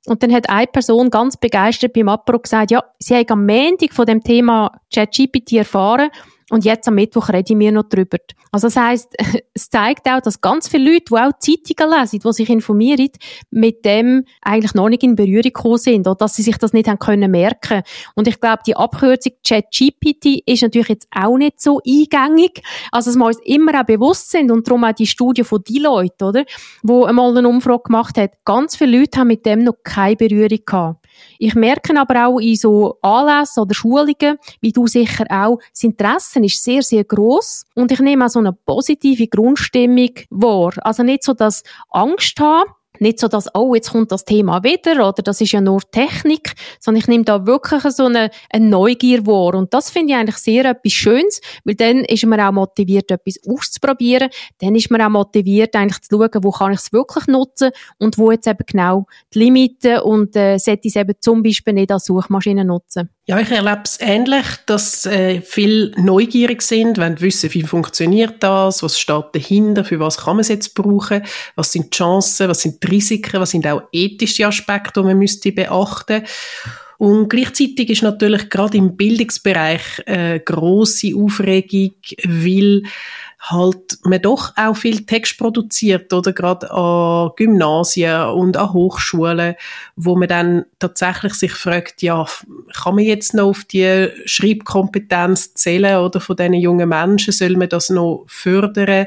Und 0.06 0.22
dann 0.22 0.32
hat 0.32 0.48
eine 0.48 0.66
Person 0.66 1.10
ganz 1.10 1.36
begeistert 1.36 1.92
beim 1.92 2.08
Apro 2.08 2.38
gesagt, 2.38 2.70
ja, 2.70 2.82
sie 2.98 3.16
hat 3.16 3.30
am 3.30 3.44
Montag 3.44 3.92
von 3.92 4.06
dem 4.06 4.22
Thema 4.22 4.72
ChatGPT 4.92 5.52
erfahren 5.52 6.10
und 6.50 6.64
jetzt 6.64 6.88
am 6.88 6.96
Mittwoch 6.96 7.28
reden 7.28 7.58
wir 7.58 7.72
noch 7.72 7.84
drüber. 7.84 8.18
Also 8.52 8.66
das 8.66 8.76
heisst, 8.76 9.14
es 9.54 9.70
zeigt 9.70 10.06
auch, 10.08 10.20
dass 10.20 10.40
ganz 10.40 10.68
viele 10.68 10.92
Leute, 10.92 11.04
die 11.10 11.14
auch 11.14 11.32
Zeitungen 11.38 11.98
lesen, 11.98 12.20
die 12.20 12.32
sich 12.32 12.50
informieren, 12.50 13.10
mit 13.50 13.84
dem 13.84 14.24
eigentlich 14.42 14.74
noch 14.74 14.88
nicht 14.88 15.02
in 15.02 15.14
Berührung 15.14 15.42
gekommen 15.42 15.78
sind 15.78 16.06
oder 16.06 16.16
dass 16.16 16.34
sie 16.34 16.42
sich 16.42 16.58
das 16.58 16.72
nicht 16.72 16.88
haben 16.88 16.98
können 16.98 17.30
merken. 17.30 17.82
Und 18.14 18.28
ich 18.28 18.40
glaube, 18.40 18.62
die 18.66 18.76
Abkürzung 18.76 19.32
ChatGPT 19.46 20.42
ist 20.46 20.62
natürlich 20.62 20.88
jetzt 20.88 21.08
auch 21.14 21.36
nicht 21.36 21.60
so 21.60 21.80
eingängig. 21.86 22.62
Also 22.90 23.10
dass 23.10 23.16
wir 23.16 23.26
uns 23.26 23.38
immer 23.44 23.80
auch 23.80 23.86
bewusst 23.86 24.30
sind 24.30 24.50
und 24.50 24.66
darum 24.66 24.84
auch 24.84 24.92
die 24.92 25.06
Studie 25.06 25.44
von 25.44 25.62
Deloitte, 25.62 26.24
oder, 26.24 26.44
wo 26.82 27.04
einmal 27.04 27.36
eine 27.36 27.48
Umfrage 27.48 27.84
gemacht 27.84 28.18
hat, 28.18 28.32
ganz 28.44 28.76
viele 28.76 28.98
Leute 28.98 29.20
haben 29.20 29.28
mit 29.28 29.46
dem 29.46 29.64
noch 29.64 29.76
keine 29.84 30.16
Berührung 30.16 30.58
gehabt. 30.66 31.06
Ich 31.38 31.54
merke 31.54 31.98
aber 31.98 32.26
auch 32.26 32.38
in 32.38 32.56
so 32.56 32.98
Anlässen 33.02 33.62
oder 33.62 33.74
Schulungen, 33.74 34.38
wie 34.60 34.72
du 34.72 34.86
sicher 34.86 35.24
auch, 35.30 35.58
das 35.72 35.84
Interesse 35.84 36.39
ist 36.44 36.62
sehr, 36.62 36.82
sehr 36.82 37.04
groß 37.04 37.66
und 37.74 37.92
ich 37.92 38.00
nehme 38.00 38.26
auch 38.26 38.30
so 38.30 38.38
eine 38.38 38.52
positive 38.52 39.26
Grundstimmung 39.28 40.10
wahr. 40.30 40.72
Also 40.82 41.02
nicht 41.02 41.24
so 41.24 41.34
das 41.34 41.62
Angst 41.90 42.38
haben, 42.40 42.70
nicht 43.00 43.18
so, 43.18 43.28
dass, 43.28 43.48
oh, 43.54 43.74
jetzt 43.74 43.90
kommt 43.90 44.12
das 44.12 44.24
Thema 44.24 44.62
wieder 44.62 45.08
oder 45.08 45.22
das 45.22 45.40
ist 45.40 45.52
ja 45.52 45.60
nur 45.60 45.80
Technik, 45.90 46.52
sondern 46.78 47.00
ich 47.00 47.08
nehme 47.08 47.24
da 47.24 47.46
wirklich 47.46 47.82
so 47.94 48.04
eine, 48.04 48.30
eine 48.50 48.66
Neugier 48.66 49.26
wahr. 49.26 49.54
Und 49.54 49.72
das 49.72 49.90
finde 49.90 50.12
ich 50.12 50.18
eigentlich 50.18 50.36
sehr 50.36 50.66
etwas 50.66 50.92
Schönes, 50.92 51.40
weil 51.64 51.76
dann 51.76 52.04
ist 52.04 52.26
man 52.26 52.40
auch 52.40 52.52
motiviert, 52.52 53.10
etwas 53.10 53.36
auszuprobieren. 53.48 54.28
Dann 54.58 54.74
ist 54.74 54.90
man 54.90 55.00
auch 55.00 55.08
motiviert, 55.08 55.74
eigentlich 55.76 56.02
zu 56.02 56.18
schauen, 56.18 56.44
wo 56.44 56.50
kann 56.50 56.72
ich 56.72 56.80
es 56.80 56.92
wirklich 56.92 57.26
nutzen 57.26 57.70
und 57.98 58.18
wo 58.18 58.30
jetzt 58.32 58.46
eben 58.46 58.64
genau 58.66 59.06
die 59.32 59.38
Limiten 59.40 60.00
und 60.00 60.36
äh, 60.36 60.58
sollte 60.58 60.88
ich 60.88 60.94
es 60.94 61.00
eben 61.00 61.14
zum 61.20 61.42
Beispiel 61.42 61.72
nicht 61.72 61.90
als 61.90 62.04
Suchmaschine 62.04 62.66
nutzen. 62.66 63.08
Ja, 63.30 63.38
ich 63.38 63.52
erlebe 63.52 63.82
es 63.84 63.96
ähnlich, 64.00 64.44
dass 64.66 65.06
äh, 65.06 65.40
viele 65.40 65.92
neugierig 65.96 66.62
sind, 66.62 66.98
wollen 66.98 67.20
wissen, 67.20 67.54
wie 67.54 67.62
funktioniert 67.62 68.42
das, 68.42 68.82
was 68.82 68.98
steht 68.98 69.26
dahinter, 69.34 69.84
für 69.84 70.00
was 70.00 70.16
kann 70.16 70.34
man 70.34 70.40
es 70.40 70.48
jetzt 70.48 70.74
brauchen, 70.74 71.22
was 71.54 71.70
sind 71.70 71.94
die 71.94 71.96
Chancen, 71.96 72.48
was 72.48 72.62
sind 72.62 72.82
die 72.82 72.88
Risiken, 72.88 73.40
was 73.40 73.52
sind 73.52 73.68
auch 73.68 73.82
ethische 73.92 74.48
Aspekte, 74.48 75.02
die 75.02 75.06
man 75.06 75.18
müsste 75.20 75.52
beachten. 75.52 76.24
Und 76.98 77.28
gleichzeitig 77.28 77.90
ist 77.90 78.02
natürlich 78.02 78.50
gerade 78.50 78.78
im 78.78 78.96
Bildungsbereich 78.96 80.02
äh, 80.06 80.40
große 80.40 81.12
Aufregung, 81.14 81.94
weil 82.24 82.82
halt 83.40 83.98
man 84.04 84.20
doch 84.20 84.52
auch 84.56 84.76
viel 84.76 85.06
Text 85.06 85.38
produziert, 85.38 86.12
oder 86.12 86.32
gerade 86.32 86.70
an 86.70 87.30
Gymnasien 87.36 88.24
und 88.28 88.56
an 88.56 88.72
Hochschulen, 88.72 89.54
wo 89.96 90.14
man 90.14 90.28
dann 90.28 90.64
tatsächlich 90.78 91.34
sich 91.34 91.52
fragt, 91.52 92.02
ja, 92.02 92.26
kann 92.74 92.96
man 92.96 93.04
jetzt 93.04 93.32
noch 93.34 93.48
auf 93.48 93.64
die 93.64 94.08
Schreibkompetenz 94.26 95.54
zählen 95.54 96.00
oder 96.00 96.20
von 96.20 96.36
diesen 96.36 96.54
jungen 96.54 96.90
Menschen, 96.90 97.32
soll 97.32 97.56
man 97.56 97.70
das 97.70 97.88
noch 97.88 98.24
fördern? 98.28 99.06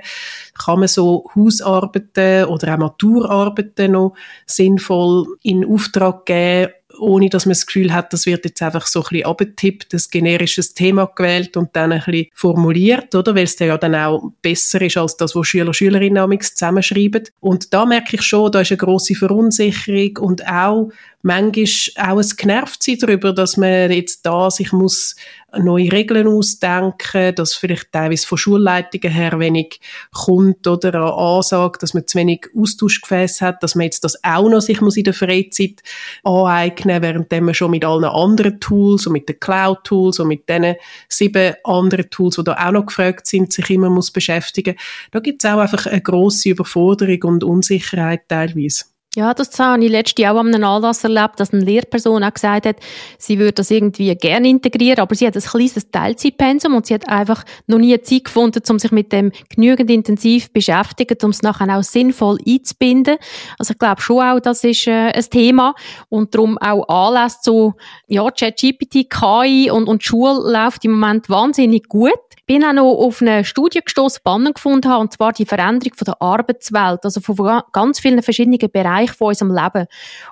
Kann 0.57 0.79
man 0.79 0.87
so 0.87 1.29
Hausarbeiten 1.35 2.45
oder 2.45 2.73
auch 2.73 2.79
Maturarbeiten 2.79 3.91
noch 3.91 4.15
sinnvoll 4.47 5.27
in 5.43 5.63
Auftrag 5.65 6.25
geben? 6.25 6.73
Ohne 6.99 7.29
dass 7.29 7.45
man 7.45 7.53
das 7.53 7.65
Gefühl 7.65 7.93
hat, 7.93 8.13
das 8.13 8.25
wird 8.25 8.45
jetzt 8.45 8.61
einfach 8.61 8.85
so 8.87 9.01
ein 9.01 9.07
bisschen 9.09 9.25
abgetippt, 9.25 9.93
ein 9.93 10.01
generisches 10.11 10.73
Thema 10.73 11.05
gewählt 11.05 11.57
und 11.57 11.75
dann 11.75 11.91
ein 11.91 12.03
bisschen 12.05 12.27
formuliert, 12.33 13.13
oder? 13.15 13.35
Weil 13.35 13.43
es 13.43 13.57
ja 13.59 13.77
dann 13.77 13.95
auch 13.95 14.31
besser 14.41 14.81
ist 14.81 14.97
als 14.97 15.17
das, 15.17 15.35
was 15.35 15.47
Schüler, 15.47 15.73
Schülerinnen 15.73 16.39
zusammenschreiben. 16.41 17.23
Und 17.39 17.73
da 17.73 17.85
merke 17.85 18.15
ich 18.17 18.21
schon, 18.21 18.51
da 18.51 18.61
ist 18.61 18.71
eine 18.71 18.77
grosse 18.77 19.15
Verunsicherung 19.15 20.17
und 20.17 20.47
auch 20.47 20.89
manchmal 21.21 21.65
auch 21.97 22.17
ein 22.17 22.29
Genervtsein 22.37 22.97
darüber, 22.99 23.33
dass 23.33 23.57
man 23.57 23.91
jetzt 23.91 24.25
da 24.25 24.51
sich 24.51 24.71
muss 24.71 25.15
neue 25.59 25.91
Regeln 25.91 26.27
ausdenken, 26.27 27.35
dass 27.35 27.53
vielleicht 27.53 27.91
teilweise 27.91 28.27
von 28.27 28.37
Schulleitungen 28.37 29.11
her 29.11 29.39
wenig 29.39 29.79
kommt 30.11 30.67
oder 30.67 30.93
eine 30.93 31.13
Ansage, 31.13 31.79
dass 31.79 31.93
man 31.93 32.07
zu 32.07 32.17
wenig 32.17 32.47
Austauschgefäße 32.55 33.45
hat, 33.45 33.63
dass 33.63 33.75
man 33.75 33.85
jetzt 33.85 34.03
das 34.03 34.23
auch 34.23 34.49
noch 34.49 34.61
sich 34.61 34.81
muss 34.81 34.97
in 34.97 35.03
der 35.03 35.13
Freizeit 35.13 35.81
aneignen, 36.23 37.01
während 37.01 37.31
man 37.31 37.53
schon 37.53 37.71
mit 37.71 37.85
allen 37.85 38.05
anderen 38.05 38.59
Tools, 38.59 39.03
so 39.03 39.09
mit 39.09 39.29
den 39.29 39.39
Cloud-Tools 39.39 40.19
und 40.19 40.27
mit 40.27 40.47
den 40.49 40.75
sieben 41.09 41.55
anderen 41.63 42.09
Tools, 42.09 42.35
die 42.35 42.43
da 42.43 42.53
auch 42.53 42.71
noch 42.71 42.85
gefragt 42.85 43.27
sind, 43.27 43.53
sich 43.53 43.69
immer 43.69 43.89
muss 43.89 44.11
beschäftigen. 44.11 44.75
Da 45.11 45.19
gibt 45.19 45.43
es 45.43 45.49
auch 45.49 45.59
einfach 45.59 45.85
eine 45.85 46.01
grosse 46.01 46.49
Überforderung 46.49 47.23
und 47.23 47.43
Unsicherheit 47.43 48.27
teilweise. 48.27 48.92
Ja, 49.15 49.35
das 49.35 49.59
habe 49.59 49.85
ich 49.85 49.91
letztes 49.91 50.23
Jahr 50.23 50.33
auch 50.33 50.39
an 50.39 50.55
einem 50.55 50.63
Anlass 50.63 51.03
erlebt, 51.03 51.39
dass 51.39 51.53
eine 51.53 51.63
Lehrperson 51.63 52.23
auch 52.23 52.33
gesagt 52.33 52.65
hat, 52.65 52.77
sie 53.19 53.37
würde 53.37 53.51
das 53.51 53.69
irgendwie 53.69 54.15
gerne 54.15 54.49
integrieren, 54.49 55.01
aber 55.01 55.13
sie 55.13 55.27
hat 55.27 55.35
ein 55.35 55.43
kleines 55.43 55.91
Teilzeitpensum 55.91 56.73
und 56.73 56.87
sie 56.87 56.95
hat 56.95 57.07
einfach 57.07 57.43
noch 57.67 57.77
nie 57.77 58.01
Zeit 58.01 58.23
gefunden, 58.23 58.63
um 58.67 58.79
sich 58.79 58.91
mit 58.91 59.11
dem 59.11 59.31
genügend 59.49 59.91
intensiv 59.91 60.45
zu 60.45 60.53
beschäftigen, 60.53 61.15
um 61.21 61.29
es 61.29 61.43
nachher 61.43 61.77
auch 61.77 61.83
sinnvoll 61.83 62.39
einzubinden. 62.47 63.17
Also 63.59 63.73
ich 63.73 63.77
glaube 63.77 64.01
schon 64.01 64.19
auch, 64.19 64.39
das 64.39 64.63
ist 64.63 64.87
äh, 64.87 65.11
ein 65.11 65.29
Thema 65.29 65.75
und 66.09 66.33
darum 66.33 66.57
auch 66.57 66.89
Anlass 66.89 67.39
zu 67.39 67.75
ja, 68.07 68.27
ChatGPT, 68.31 69.11
KI 69.11 69.69
und, 69.69 69.87
und 69.87 70.03
Schule 70.03 70.51
läuft 70.51 70.85
im 70.85 70.93
Moment 70.93 71.29
wahnsinnig 71.29 71.87
gut. 71.87 72.13
Bin 72.45 72.65
auch 72.65 72.73
noch 72.73 72.91
auf 72.91 73.21
eine 73.21 73.45
Studie 73.45 73.79
gestoßen, 73.79 74.17
spannend 74.17 74.55
gefunden 74.55 74.89
habe, 74.89 74.99
und 74.99 75.13
zwar 75.13 75.31
die 75.31 75.45
Veränderung 75.45 75.93
von 75.95 76.05
der 76.05 76.21
Arbeitswelt, 76.21 77.05
also 77.05 77.21
von 77.21 77.61
ganz 77.71 78.01
vielen 78.01 78.21
verschiedenen 78.21 78.59
Bereichen 78.69 79.02
von 79.11 79.29
unserem 79.29 79.53
Leben. 79.53 79.87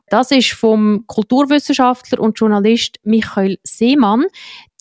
Das 0.09 0.31
ist 0.31 0.51
vom 0.51 1.05
Kulturwissenschaftler 1.07 2.19
und 2.19 2.39
Journalist 2.39 2.99
Michael 3.03 3.57
Seemann. 3.63 4.25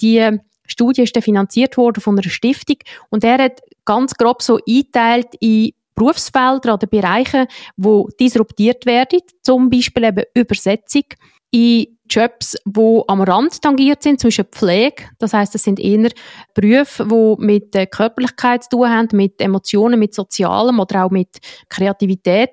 Die 0.01 0.39
Studie 0.67 1.03
ist 1.03 1.19
finanziert 1.23 1.77
worden 1.77 2.01
von 2.01 2.19
einer 2.19 2.29
Stiftung 2.29 2.77
und 3.09 3.25
er 3.25 3.39
hat 3.39 3.61
ganz 3.85 4.15
grob 4.15 4.43
so 4.43 4.59
eingeteilt 4.69 5.29
in 5.41 5.73
Berufsfelder 5.95 6.75
oder 6.75 6.87
Bereiche, 6.87 7.47
wo 7.77 8.09
disruptiert 8.19 8.87
werden, 8.87 9.21
zum 9.43 9.69
Beispiel 9.69 10.05
eben 10.05 10.25
Übersetzung, 10.35 11.05
in 11.51 11.99
Jobs, 12.09 12.57
die 12.65 13.03
am 13.07 13.23
Rand 13.23 13.61
tangiert 13.61 14.03
sind, 14.03 14.21
zwischen 14.21 14.45
Pflege, 14.47 15.05
das 15.19 15.33
heißt, 15.33 15.55
es 15.55 15.63
sind 15.63 15.79
eher 15.79 16.11
Berufe, 16.55 17.07
die 17.07 17.45
mit 17.45 17.73
Körperlichkeit 17.91 18.65
zu 18.65 18.71
tun 18.71 18.89
haben, 18.89 19.09
mit 19.13 19.41
Emotionen, 19.41 19.99
mit 19.99 20.15
Sozialem 20.15 20.81
oder 20.81 21.05
auch 21.05 21.11
mit 21.11 21.39
Kreativität 21.69 22.51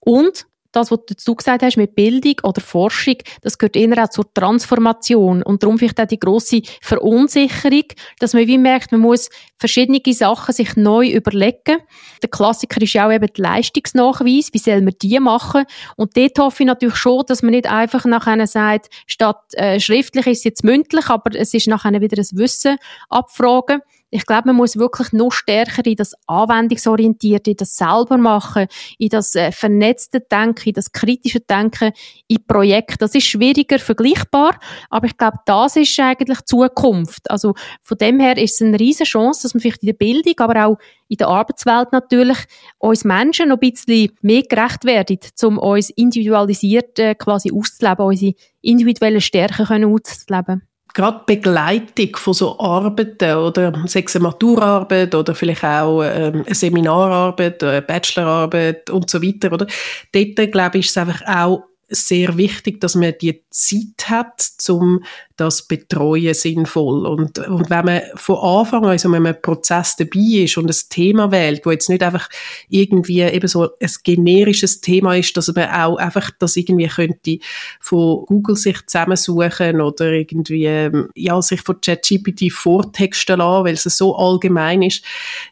und 0.00 0.46
das, 0.78 0.90
was 0.90 0.98
du 1.00 1.14
dazu 1.14 1.34
gesagt 1.34 1.62
hast, 1.62 1.76
mit 1.76 1.94
Bildung 1.94 2.36
oder 2.42 2.60
Forschung, 2.60 3.16
das 3.42 3.58
gehört 3.58 3.76
eher 3.76 4.02
auch 4.02 4.08
zur 4.08 4.32
Transformation. 4.32 5.42
Und 5.42 5.62
darum 5.62 5.78
vielleicht 5.78 6.00
auch 6.00 6.06
die 6.06 6.18
grosse 6.18 6.62
Verunsicherung, 6.80 7.84
dass 8.18 8.34
man 8.34 8.46
wie 8.46 8.58
merkt, 8.58 8.92
man 8.92 9.00
muss 9.00 9.28
verschiedene 9.58 10.00
Sachen 10.12 10.54
sich 10.54 10.76
neu 10.76 11.08
überlegen. 11.08 11.78
Der 12.22 12.30
Klassiker 12.30 12.80
ist 12.80 12.92
ja 12.92 13.06
auch 13.06 13.12
eben 13.12 13.26
der 13.26 13.42
Leistungsnachweis. 13.42 14.50
Wie 14.52 14.58
soll 14.58 14.82
man 14.82 14.94
die 15.02 15.18
machen? 15.18 15.64
Und 15.96 16.16
dort 16.16 16.38
hoffe 16.38 16.62
ich 16.62 16.66
natürlich 16.66 16.96
schon, 16.96 17.24
dass 17.26 17.42
man 17.42 17.50
nicht 17.50 17.70
einfach 17.70 18.04
nachher 18.04 18.46
sagt, 18.46 18.88
statt 19.06 19.42
äh, 19.54 19.80
schriftlich 19.80 20.26
ist 20.26 20.38
es 20.38 20.44
jetzt 20.44 20.64
mündlich, 20.64 21.08
aber 21.08 21.34
es 21.34 21.54
ist 21.54 21.66
nachher 21.66 22.00
wieder 22.00 22.18
ein 22.18 22.38
Wissen 22.38 22.76
abfragen. 23.08 23.80
Ich 24.10 24.24
glaube, 24.24 24.46
man 24.46 24.56
muss 24.56 24.78
wirklich 24.78 25.12
noch 25.12 25.30
stärker 25.30 25.84
in 25.84 25.96
das 25.96 26.14
Anwendungsorientierte, 26.26 27.50
in 27.50 27.56
das 27.58 27.76
selber 27.76 28.16
machen, 28.16 28.66
in 28.98 29.10
das 29.10 29.34
äh, 29.34 29.52
vernetzte 29.52 30.20
Denken, 30.20 30.70
in 30.70 30.74
das 30.74 30.92
kritische 30.92 31.40
Denken, 31.40 31.92
in 32.26 32.44
Projekte. 32.46 32.96
Das 32.96 33.14
ist 33.14 33.26
schwieriger 33.26 33.78
vergleichbar, 33.78 34.58
aber 34.88 35.06
ich 35.06 35.16
glaube, 35.18 35.38
das 35.44 35.76
ist 35.76 35.98
eigentlich 36.00 36.42
Zukunft. 36.46 37.30
Also 37.30 37.54
von 37.82 37.98
dem 37.98 38.18
her 38.18 38.38
ist 38.38 38.54
es 38.54 38.66
eine 38.66 38.80
riesige 38.80 39.04
Chance, 39.04 39.42
dass 39.42 39.54
man 39.54 39.60
vielleicht 39.60 39.82
in 39.82 39.88
der 39.88 39.92
Bildung, 39.94 40.34
aber 40.38 40.66
auch 40.66 40.78
in 41.08 41.18
der 41.18 41.28
Arbeitswelt 41.28 41.92
natürlich 41.92 42.38
uns 42.78 43.04
Menschen 43.04 43.48
noch 43.50 43.56
ein 43.60 43.70
bisschen 43.70 44.12
mehr 44.22 44.42
gerecht 44.42 44.84
werden, 44.84 45.18
um 45.42 45.58
uns 45.58 45.90
individualisiert 45.90 46.98
äh, 46.98 47.14
quasi 47.14 47.50
auszuleben, 47.52 48.06
unsere 48.06 48.34
individuellen 48.62 49.20
Stärken 49.20 49.66
können 49.66 49.92
auszuleben 49.92 50.67
gerade 50.98 51.20
Begleitung 51.26 52.16
von 52.16 52.34
so 52.34 52.58
Arbeiten 52.58 53.36
oder 53.36 53.72
sechs 53.86 54.18
Maturarbeit 54.18 55.14
oder 55.14 55.32
vielleicht 55.32 55.62
auch 55.62 56.02
ähm, 56.02 56.42
eine 56.44 56.54
Seminararbeit, 56.54 57.62
eine 57.62 57.82
Bachelorarbeit 57.82 58.90
und 58.90 59.08
so 59.08 59.22
weiter, 59.22 59.52
oder? 59.52 59.68
Dort, 60.12 60.52
glaube 60.52 60.78
ich, 60.78 60.86
ist 60.86 60.90
es 60.90 60.96
einfach 60.96 61.22
auch 61.24 61.67
sehr 61.88 62.36
wichtig, 62.36 62.80
dass 62.80 62.94
man 62.94 63.14
die 63.20 63.42
Zeit 63.50 64.10
hat, 64.10 64.48
um 64.68 65.02
das 65.36 65.66
betreuen 65.66 66.34
sinnvoll. 66.34 67.06
Und, 67.06 67.38
und 67.38 67.70
wenn 67.70 67.84
man 67.84 68.02
von 68.14 68.36
Anfang 68.36 68.84
an, 68.84 68.90
also 68.90 69.10
wenn 69.10 69.24
im 69.24 69.40
Prozess 69.40 69.96
dabei 69.96 70.42
ist 70.44 70.58
und 70.58 70.68
ein 70.68 70.76
Thema 70.90 71.30
wählt, 71.30 71.64
wo 71.64 71.70
jetzt 71.70 71.88
nicht 71.88 72.02
einfach 72.02 72.28
irgendwie 72.68 73.22
eben 73.22 73.48
so 73.48 73.70
ein 73.80 73.90
generisches 74.02 74.80
Thema 74.80 75.16
ist, 75.16 75.36
dass 75.36 75.54
man 75.54 75.70
auch 75.70 75.96
einfach 75.96 76.30
das 76.38 76.56
irgendwie 76.56 76.88
könnte 76.88 77.38
von 77.80 78.24
Google 78.26 78.56
sich 78.56 78.84
zusammensuchen 78.86 79.80
oder 79.80 80.12
irgendwie, 80.12 80.66
ähm, 80.66 81.08
ja, 81.14 81.40
sich 81.40 81.62
von 81.62 81.80
ChatGPT 81.80 82.52
vortexten 82.52 83.38
lassen, 83.38 83.64
weil 83.64 83.74
es 83.74 83.84
so 83.84 84.14
allgemein 84.16 84.82
ist. 84.82 85.04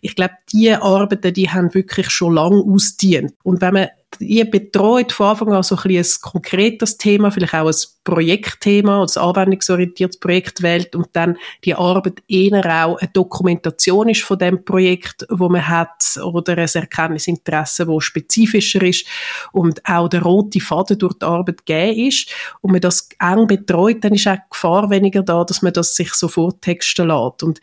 Ich 0.03 0.15
glaube, 0.15 0.35
die 0.53 0.73
Arbeiten, 0.73 1.33
die 1.33 1.49
haben 1.49 1.73
wirklich 1.73 2.11
schon 2.11 2.35
lange 2.35 2.63
ausdient. 2.63 3.33
Und 3.43 3.61
wenn 3.61 3.75
man 3.75 3.89
ihr 4.21 4.51
betreut 4.51 5.13
von 5.13 5.27
Anfang 5.27 5.53
an 5.53 5.63
so 5.63 5.77
ein, 5.77 5.97
ein 5.97 6.07
konkretes 6.23 6.97
Thema, 6.97 7.31
vielleicht 7.31 7.55
auch 7.55 7.67
ein 7.67 7.75
Projektthema, 8.07 9.03
ein 9.03 9.21
anwendungsorientiertes 9.21 10.21
Projekt 10.21 10.63
wählt 10.63 10.95
und 10.95 11.09
dann 11.13 11.37
die 11.65 11.75
Arbeit 11.75 12.23
eher 12.29 12.65
auch 12.85 12.99
eine 12.99 13.11
Dokumentation 13.13 14.09
ist 14.09 14.23
von 14.23 14.39
dem 14.39 14.65
Projekt, 14.65 15.27
wo 15.29 15.49
man 15.49 15.67
hat 15.67 16.17
oder 16.23 16.57
ein 16.57 16.69
Erkenntnisinteresse, 16.73 17.89
wo 17.89 17.99
spezifischer 17.99 18.81
ist 18.83 19.07
und 19.51 19.85
auch 19.85 20.09
der 20.09 20.23
rote 20.23 20.61
Faden 20.61 20.99
durch 20.99 21.15
die 21.15 21.25
Arbeit 21.25 21.67
gegeben 21.67 22.07
ist 22.07 22.31
und 22.61 22.71
man 22.71 22.81
das 22.81 23.09
eng 23.19 23.49
betreut, 23.49 24.05
dann 24.05 24.15
ist 24.15 24.29
auch 24.29 24.37
die 24.37 24.51
Gefahr 24.51 24.89
weniger 24.89 25.25
da, 25.25 25.43
dass 25.43 25.63
man 25.63 25.73
das 25.73 25.97
sich 25.97 26.15
sofort 26.15 26.63
texten 26.63 27.09
lässt. 27.09 27.43
Und 27.43 27.61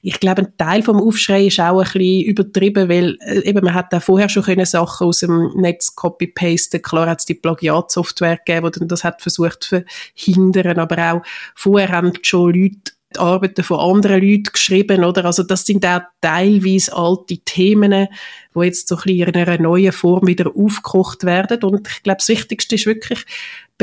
ich 0.00 0.18
glaube, 0.20 0.42
ein 0.42 0.56
Teil 0.56 0.82
vom 0.82 1.02
Aufschrei 1.02 1.48
ist 1.48 1.60
auch 1.60 1.80
ein 1.80 1.84
bisschen 1.84 2.22
übertrieben, 2.24 2.88
weil 2.88 3.18
äh, 3.26 3.40
eben 3.40 3.62
man 3.62 3.74
hat 3.74 3.92
auch 3.92 4.02
vorher 4.02 4.30
schon 4.30 4.42
können 4.42 4.64
Sachen 4.64 5.06
aus 5.06 5.18
dem 5.18 5.52
Netz 5.56 5.94
copy-pasten. 5.94 6.80
Klar 6.80 7.10
hat 7.10 7.18
es 7.18 7.26
die 7.26 7.34
Plagiatsoftware 7.34 8.38
gegeben, 8.38 8.72
die 8.74 8.88
das 8.88 9.04
hat 9.04 9.20
versucht 9.20 9.81
verhindern, 10.14 10.78
aber 10.78 11.12
auch 11.12 11.22
vorher 11.54 11.90
haben 11.90 12.12
schon 12.22 12.54
Leute 12.54 12.92
die 13.14 13.18
Arbeiten 13.18 13.62
von 13.62 13.78
anderen 13.78 14.22
Leuten 14.22 14.52
geschrieben, 14.52 15.04
oder? 15.04 15.24
Also 15.26 15.42
das 15.42 15.66
sind 15.66 15.84
auch 15.84 16.00
teilweise 16.20 16.96
alte 16.96 17.38
Themen, 17.38 18.08
die 18.54 18.60
jetzt 18.60 18.88
so 18.88 18.96
ein 18.96 19.02
bisschen 19.02 19.28
in 19.28 19.36
einer 19.36 19.60
neuen 19.60 19.92
Form 19.92 20.26
wieder 20.26 20.50
aufgekocht 20.54 21.24
werden. 21.24 21.62
Und 21.62 21.88
ich 21.88 22.02
glaube, 22.02 22.18
das 22.18 22.28
Wichtigste 22.28 22.74
ist 22.74 22.86
wirklich, 22.86 23.24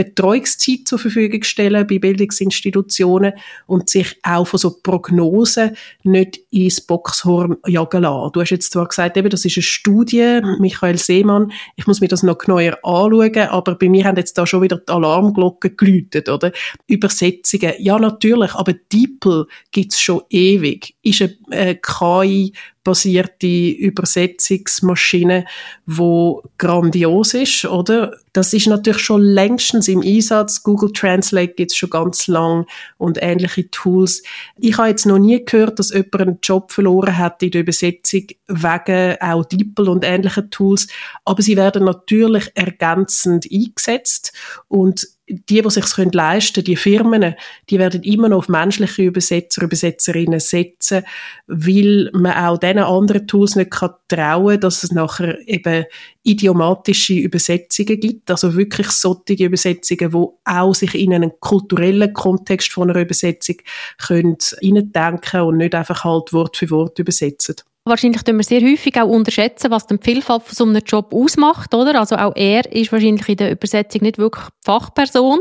Betreuungszeit 0.03 0.87
zur 0.87 0.97
Verfügung 0.97 1.43
stellen 1.43 1.85
bei 1.85 1.99
Bildungsinstitutionen 1.99 3.33
und 3.67 3.89
sich 3.89 4.17
auch 4.23 4.47
von 4.47 4.57
so 4.57 4.77
Prognosen 4.81 5.75
nicht 6.03 6.39
ins 6.51 6.79
Boxhorn 6.79 7.57
jagen 7.67 8.03
lassen. 8.03 8.31
Du 8.31 8.39
hast 8.39 8.51
jetzt 8.51 8.71
zwar 8.71 8.87
gesagt, 8.87 9.17
eben, 9.17 9.29
das 9.29 9.43
ist 9.43 9.57
eine 9.57 9.63
Studie, 9.63 10.39
Michael 10.59 10.97
Seemann, 10.97 11.51
ich 11.75 11.85
muss 11.85 11.99
mir 11.99 12.07
das 12.07 12.23
noch 12.23 12.37
genauer 12.37 12.77
anschauen, 12.81 13.49
aber 13.49 13.75
bei 13.75 13.89
mir 13.89 14.05
haben 14.05 14.15
jetzt 14.15 14.37
da 14.37 14.47
schon 14.47 14.61
wieder 14.61 14.77
die 14.77 14.89
Alarmglocken 14.89 15.75
geläutet, 15.75 16.29
oder? 16.29 16.53
Übersetzungen, 16.87 17.73
ja 17.79 17.99
natürlich, 17.99 18.53
aber 18.55 18.71
DeepL 18.71 19.47
gibt's 19.71 19.99
schon 19.99 20.21
ewig. 20.29 20.95
Ist 21.03 21.21
eine 21.21 21.35
äh, 21.51 21.75
KI 21.75 22.53
basierte 22.83 23.47
Übersetzungsmaschine, 23.47 25.45
wo 25.85 26.43
grandios 26.57 27.33
ist, 27.33 27.65
oder? 27.65 28.15
Das 28.33 28.53
ist 28.53 28.67
natürlich 28.67 29.01
schon 29.01 29.21
längstens 29.21 29.87
im 29.87 30.01
Einsatz. 30.01 30.63
Google 30.63 30.93
Translate 30.93 31.53
gibt 31.53 31.71
es 31.71 31.77
schon 31.77 31.89
ganz 31.89 32.27
lang 32.27 32.65
und 32.97 33.17
ähnliche 33.21 33.69
Tools. 33.69 34.23
Ich 34.57 34.77
habe 34.77 34.89
jetzt 34.89 35.05
noch 35.05 35.17
nie 35.17 35.43
gehört, 35.43 35.79
dass 35.79 35.91
jemand 35.91 36.15
einen 36.15 36.39
Job 36.41 36.71
verloren 36.71 37.17
hat 37.17 37.41
in 37.43 37.51
der 37.51 37.61
Übersetzung 37.61 38.27
wegen 38.47 39.17
auch 39.19 39.45
DeepL 39.45 39.89
und 39.89 40.05
ähnlichen 40.05 40.49
Tools. 40.51 40.87
Aber 41.25 41.41
sie 41.41 41.57
werden 41.57 41.85
natürlich 41.85 42.51
ergänzend 42.55 43.47
eingesetzt 43.51 44.33
und 44.67 45.07
die, 45.29 45.61
die 45.61 45.69
sich 45.69 45.85
leisten 46.11 46.53
können, 46.55 46.65
die 46.65 46.75
Firmen, 46.75 47.35
die 47.69 47.79
werden 47.79 48.03
immer 48.03 48.29
noch 48.29 48.39
auf 48.39 48.49
menschliche 48.49 49.03
Übersetzer, 49.03 49.61
Übersetzerinnen 49.61 50.39
setzen, 50.39 51.03
weil 51.47 52.09
man 52.13 52.33
auch 52.33 52.57
diesen 52.57 52.79
anderen 52.79 53.27
Tools 53.27 53.55
nicht 53.55 53.71
kann 53.71 53.91
trauen 54.07 54.59
dass 54.59 54.83
es 54.83 54.91
nachher 54.91 55.37
eben 55.47 55.85
idiomatische 56.23 57.13
Übersetzungen 57.13 57.99
gibt, 57.99 58.29
also 58.31 58.55
wirklich 58.55 58.89
solche 58.89 59.43
Übersetzungen, 59.43 60.11
die 60.11 60.27
auch 60.45 60.73
sich 60.73 60.95
in 60.95 61.13
einen 61.13 61.39
kulturellen 61.39 62.13
Kontext 62.13 62.73
von 62.73 62.89
einer 62.89 62.99
Übersetzung 62.99 63.57
können 63.97 64.37
denken 64.61 65.41
und 65.41 65.57
nicht 65.57 65.75
einfach 65.75 66.03
halt 66.03 66.33
Wort 66.33 66.57
für 66.57 66.69
Wort 66.71 66.97
übersetzen. 66.99 67.55
Wahrscheinlich 67.89 68.21
tun 68.23 68.37
wir 68.37 68.43
sehr 68.43 68.61
häufig 68.61 68.99
auch 69.01 69.07
unterschätzen, 69.07 69.71
was 69.71 69.87
die 69.87 69.97
Vielfalt 69.99 70.43
von 70.43 70.55
so 70.55 70.63
einem 70.63 70.81
Job 70.85 71.13
ausmacht, 71.13 71.73
oder? 71.73 71.99
Also 71.99 72.15
auch 72.15 72.33
er 72.35 72.71
ist 72.71 72.91
wahrscheinlich 72.91 73.27
in 73.27 73.37
der 73.37 73.51
Übersetzung 73.51 74.03
nicht 74.03 74.17
wirklich 74.17 74.45
Fachperson. 74.63 75.39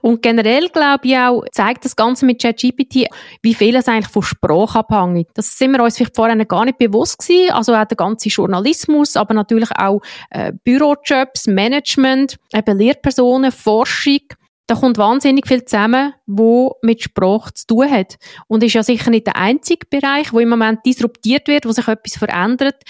Und 0.00 0.22
generell 0.22 0.68
glaube 0.68 1.06
ich 1.06 1.16
auch, 1.16 1.44
zeigt 1.52 1.84
das 1.84 1.94
Ganze 1.94 2.24
mit 2.24 2.40
ChatGPT, 2.40 3.08
wie 3.42 3.54
viel 3.54 3.76
es 3.76 3.88
eigentlich 3.88 4.08
von 4.08 4.22
Sprache 4.22 4.78
abhängt. 4.78 5.28
Das 5.34 5.58
sind 5.58 5.72
wir 5.72 5.82
uns 5.82 5.96
vielleicht 5.96 6.16
vorher 6.16 6.42
gar 6.46 6.64
nicht 6.64 6.78
bewusst 6.78 7.18
gewesen. 7.18 7.52
Also 7.52 7.74
auch 7.74 7.84
der 7.84 7.96
ganze 7.96 8.30
Journalismus, 8.30 9.16
aber 9.16 9.34
natürlich 9.34 9.70
auch 9.76 10.00
äh, 10.30 10.52
Bürojobs, 10.64 11.46
Management, 11.46 12.38
eben 12.54 12.78
Lehrpersonen, 12.78 13.52
Forschung 13.52 14.20
da 14.66 14.74
kommt 14.74 14.98
wahnsinnig 14.98 15.46
viel 15.46 15.64
zusammen, 15.64 16.14
wo 16.26 16.76
mit 16.82 17.02
Sprache 17.02 17.52
zu 17.54 17.66
tun 17.66 17.90
hat. 17.90 18.16
Und 18.48 18.62
ist 18.62 18.74
ja 18.74 18.82
sicher 18.82 19.10
nicht 19.10 19.26
der 19.26 19.36
einzige 19.36 19.86
Bereich, 19.88 20.32
wo 20.32 20.38
im 20.38 20.48
Moment 20.48 20.80
disruptiert 20.86 21.48
wird, 21.48 21.66
wo 21.66 21.72
sich 21.72 21.88
etwas 21.88 22.16
verändert. 22.16 22.82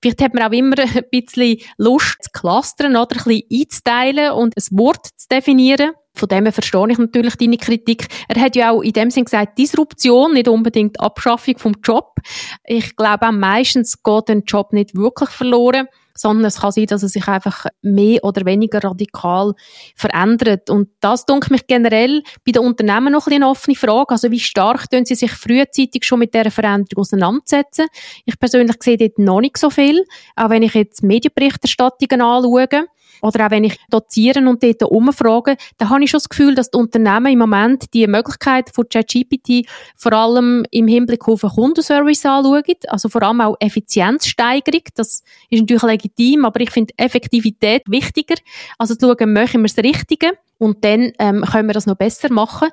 Vielleicht 0.00 0.22
hat 0.22 0.34
man 0.34 0.44
auch 0.44 0.52
immer 0.52 0.78
ein 0.78 1.04
bisschen 1.10 1.58
Lust 1.76 2.16
zu 2.22 2.30
clustern 2.32 2.96
oder 2.96 3.16
ein 3.16 3.24
bisschen 3.24 3.42
einzuteilen 3.52 4.32
und 4.32 4.54
ein 4.56 4.78
Wort 4.78 5.06
zu 5.16 5.28
definieren. 5.28 5.92
Von 6.18 6.28
dem 6.28 6.52
verstehe 6.52 6.90
ich 6.90 6.98
natürlich 6.98 7.36
deine 7.36 7.56
Kritik. 7.56 8.08
Er 8.28 8.40
hat 8.40 8.56
ja 8.56 8.72
auch 8.72 8.82
in 8.82 8.92
dem 8.92 9.10
Sinn 9.10 9.24
gesagt, 9.24 9.58
Disruption, 9.58 10.34
nicht 10.34 10.48
unbedingt 10.48 11.00
Abschaffung 11.00 11.58
vom 11.58 11.76
Job. 11.82 12.16
Ich 12.64 12.96
glaube 12.96 13.28
auch 13.28 13.32
meistens 13.32 14.02
geht 14.02 14.30
ein 14.30 14.42
Job 14.44 14.72
nicht 14.72 14.96
wirklich 14.96 15.30
verloren 15.30 15.88
sondern 16.18 16.46
es 16.46 16.60
kann 16.60 16.72
sein, 16.72 16.86
dass 16.86 17.02
es 17.02 17.12
sich 17.12 17.28
einfach 17.28 17.66
mehr 17.80 18.22
oder 18.24 18.44
weniger 18.44 18.82
radikal 18.82 19.54
verändert. 19.94 20.68
Und 20.68 20.88
das 21.00 21.24
denke 21.26 21.52
mich 21.52 21.66
generell 21.66 22.22
bei 22.44 22.52
den 22.52 22.64
Unternehmen 22.64 23.12
noch 23.12 23.26
ein 23.28 23.38
eine 23.38 23.48
offene 23.48 23.76
Frage. 23.76 24.10
Also 24.10 24.30
wie 24.30 24.40
stark 24.40 24.90
tun 24.90 25.04
sie 25.04 25.14
sich 25.14 25.30
frühzeitig 25.30 26.04
schon 26.04 26.18
mit 26.18 26.34
dieser 26.34 26.50
Veränderung 26.50 27.02
auseinandersetzen? 27.02 27.86
Ich 28.24 28.38
persönlich 28.38 28.76
sehe 28.82 28.96
dort 28.96 29.18
noch 29.18 29.40
nicht 29.40 29.58
so 29.58 29.70
viel, 29.70 30.04
auch 30.34 30.50
wenn 30.50 30.64
ich 30.64 30.74
jetzt 30.74 31.04
Medienberichterstattungen 31.04 32.20
anschaue. 32.20 32.88
Oder 33.22 33.46
auch 33.46 33.50
wenn 33.50 33.64
ich 33.64 33.78
dozieren 33.90 34.48
und 34.48 34.62
dort 34.62 34.82
umfrage, 34.82 35.56
dann 35.76 35.90
habe 35.90 36.04
ich 36.04 36.10
schon 36.10 36.18
das 36.18 36.28
Gefühl, 36.28 36.54
dass 36.54 36.70
die 36.70 36.78
Unternehmen 36.78 37.32
im 37.32 37.38
Moment 37.38 37.92
die 37.94 38.06
Möglichkeit 38.06 38.70
von 38.74 38.88
ChatGPT 38.88 39.68
vor 39.96 40.12
allem 40.12 40.64
im 40.70 40.88
Hinblick 40.88 41.26
auf 41.28 41.40
den 41.40 41.50
Kundenservice 41.50 42.26
anschauen. 42.26 42.62
Also 42.88 43.08
vor 43.08 43.22
allem 43.22 43.40
auch 43.40 43.56
Effizienzsteigerung. 43.60 44.82
Das 44.94 45.22
ist 45.50 45.60
natürlich 45.60 45.82
legitim, 45.82 46.44
aber 46.44 46.60
ich 46.60 46.70
finde 46.70 46.94
Effektivität 46.96 47.82
wichtiger. 47.86 48.36
Also 48.78 48.94
zu 48.94 49.06
schauen, 49.06 49.32
machen 49.32 49.62
wir 49.62 49.68
das 49.68 49.78
Richtige? 49.78 50.32
Und 50.58 50.84
dann 50.84 51.12
ähm, 51.20 51.44
können 51.44 51.68
wir 51.68 51.72
das 51.72 51.86
noch 51.86 51.94
besser 51.94 52.32
machen. 52.32 52.68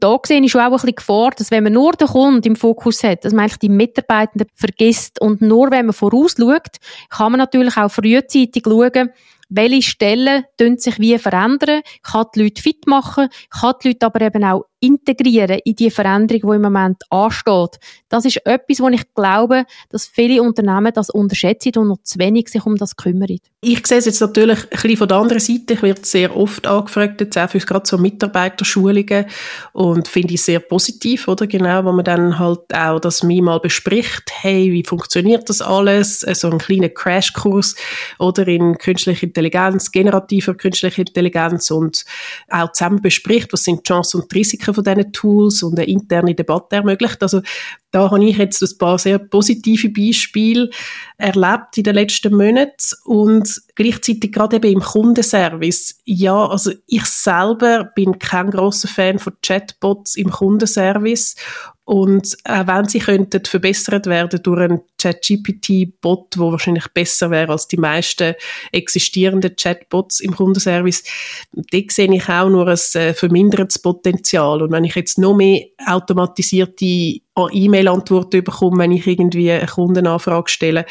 Da 0.00 0.18
sehe 0.24 0.42
ich 0.42 0.50
schon 0.50 0.62
auch 0.62 0.66
ein 0.66 0.72
bisschen 0.72 0.94
Gefahr, 0.94 1.30
dass 1.36 1.50
wenn 1.50 1.64
man 1.64 1.74
nur 1.74 1.92
den 1.92 2.08
Kunden 2.08 2.46
im 2.46 2.56
Fokus 2.56 3.04
hat, 3.04 3.24
dass 3.24 3.32
man 3.32 3.42
eigentlich 3.42 3.58
die 3.58 3.68
Mitarbeitenden 3.68 4.48
vergisst. 4.54 5.20
Und 5.20 5.42
nur 5.42 5.70
wenn 5.70 5.86
man 5.86 5.92
vorausschaut, 5.92 6.78
kann 7.10 7.32
man 7.32 7.38
natürlich 7.38 7.76
auch 7.76 7.90
frühzeitig 7.90 8.62
schauen, 8.64 9.10
welche 9.48 9.82
Stellen 9.82 10.44
sich 10.78 10.98
wie 10.98 11.18
verändern, 11.18 11.82
kann 12.02 12.26
die 12.34 12.42
Leute 12.42 12.62
fit 12.62 12.86
machen, 12.86 13.28
kann 13.50 13.74
die 13.82 13.88
Leute 13.88 14.06
aber 14.06 14.20
eben 14.20 14.44
auch 14.44 14.64
integrieren 14.80 15.60
in 15.64 15.76
die 15.76 15.90
Veränderung, 15.90 16.50
die 16.50 16.56
im 16.56 16.62
Moment 16.62 17.02
ansteht. 17.10 17.78
Das 18.08 18.24
ist 18.24 18.44
etwas, 18.46 18.80
wo 18.80 18.88
ich 18.88 19.02
glaube, 19.14 19.64
dass 19.90 20.06
viele 20.06 20.42
Unternehmen 20.42 20.92
das 20.94 21.10
unterschätzen 21.10 21.72
und 21.76 21.88
noch 21.88 22.02
zu 22.02 22.18
wenig 22.18 22.48
sich 22.48 22.64
um 22.64 22.76
das 22.76 22.96
kümmern. 22.96 23.38
Ich 23.60 23.86
sehe 23.86 23.98
es 23.98 24.04
jetzt 24.04 24.20
natürlich 24.20 24.62
ein 24.62 24.68
bisschen 24.70 24.96
von 24.96 25.08
der 25.08 25.16
anderen 25.16 25.40
Seite. 25.40 25.74
Ich 25.74 25.82
werde 25.82 26.00
sehr 26.04 26.36
oft 26.36 26.66
angefragt, 26.66 27.20
jetzt 27.20 27.36
auch 27.36 27.50
für 27.50 27.58
gerade 27.58 27.88
so 27.88 27.98
Mitarbeiterschulungen 27.98 29.26
und 29.72 30.06
finde 30.06 30.34
ich 30.34 30.42
sehr 30.42 30.60
positiv, 30.60 31.26
oder? 31.26 31.46
Genau, 31.48 31.84
wo 31.84 31.92
man 31.92 32.04
dann 32.04 32.38
halt 32.38 32.72
auch 32.72 33.00
das 33.00 33.24
mir 33.24 33.42
mal 33.42 33.58
bespricht. 33.58 34.30
Hey, 34.30 34.72
wie 34.72 34.84
funktioniert 34.84 35.48
das 35.48 35.60
alles? 35.60 36.20
So 36.20 36.50
ein 36.50 36.58
kleiner 36.58 36.88
Crashkurs 36.88 37.74
oder 38.20 38.46
in 38.46 38.78
künstliche 38.78 39.26
Intelligenz, 39.26 39.90
generativer 39.90 40.54
künstliche 40.54 41.02
Intelligenz 41.02 41.70
und 41.72 42.04
auch 42.48 42.70
zusammen 42.72 43.02
bespricht, 43.02 43.52
was 43.52 43.64
sind 43.64 43.84
Chancen 43.84 44.22
und 44.22 44.32
Risiken 44.32 44.67
Entdecken 44.68 44.74
von 44.74 44.84
diesen 44.84 45.12
Tools 45.12 45.62
und 45.62 45.78
eine 45.78 45.88
interne 45.88 46.34
Debatte 46.34 46.76
ermöglicht. 46.76 47.22
Also 47.22 47.42
da 47.90 48.10
habe 48.10 48.24
ich 48.24 48.36
jetzt 48.36 48.62
ein 48.62 48.78
paar 48.78 48.98
sehr 48.98 49.18
positive 49.18 49.88
Beispiele 49.88 50.70
erlebt 51.16 51.78
in 51.78 51.84
den 51.84 51.94
letzten 51.94 52.34
Monaten 52.34 52.72
und 53.04 53.62
gleichzeitig 53.74 54.32
gerade 54.32 54.56
eben 54.56 54.74
im 54.74 54.80
Kundenservice. 54.80 55.98
Ja, 56.04 56.46
also 56.46 56.72
ich 56.86 57.04
selber 57.04 57.84
bin 57.84 58.18
kein 58.18 58.50
großer 58.50 58.88
Fan 58.88 59.18
von 59.18 59.34
Chatbots 59.42 60.16
im 60.16 60.30
Kundenservice 60.30 61.36
und 61.88 62.36
auch 62.44 62.66
wenn 62.66 62.84
sie 62.84 62.98
könnten 62.98 63.42
verbessert 63.46 64.04
werden 64.04 64.42
durch 64.42 64.60
einen 64.60 64.80
ChatGPT-Bot, 64.98 66.34
der 66.34 66.42
wahrscheinlich 66.42 66.86
besser 66.88 67.30
wäre 67.30 67.52
als 67.52 67.66
die 67.66 67.78
meisten 67.78 68.34
existierenden 68.72 69.56
Chatbots 69.56 70.20
im 70.20 70.36
Kundenservice, 70.36 71.02
dort 71.50 71.90
sehe 71.90 72.14
ich 72.14 72.28
auch 72.28 72.50
nur 72.50 72.68
ein 72.68 72.78
äh, 72.92 73.14
vermindertes 73.14 73.78
Potenzial. 73.78 74.60
Und 74.60 74.70
wenn 74.70 74.84
ich 74.84 74.96
jetzt 74.96 75.16
noch 75.16 75.34
mehr 75.34 75.64
automatisierte 75.86 76.84
E-Mail-Antworten 76.84 78.44
bekomme, 78.44 78.82
wenn 78.82 78.92
ich 78.92 79.06
irgendwie 79.06 79.50
eine 79.50 79.66
Kundenanfrage 79.66 80.50
stelle, 80.50 80.84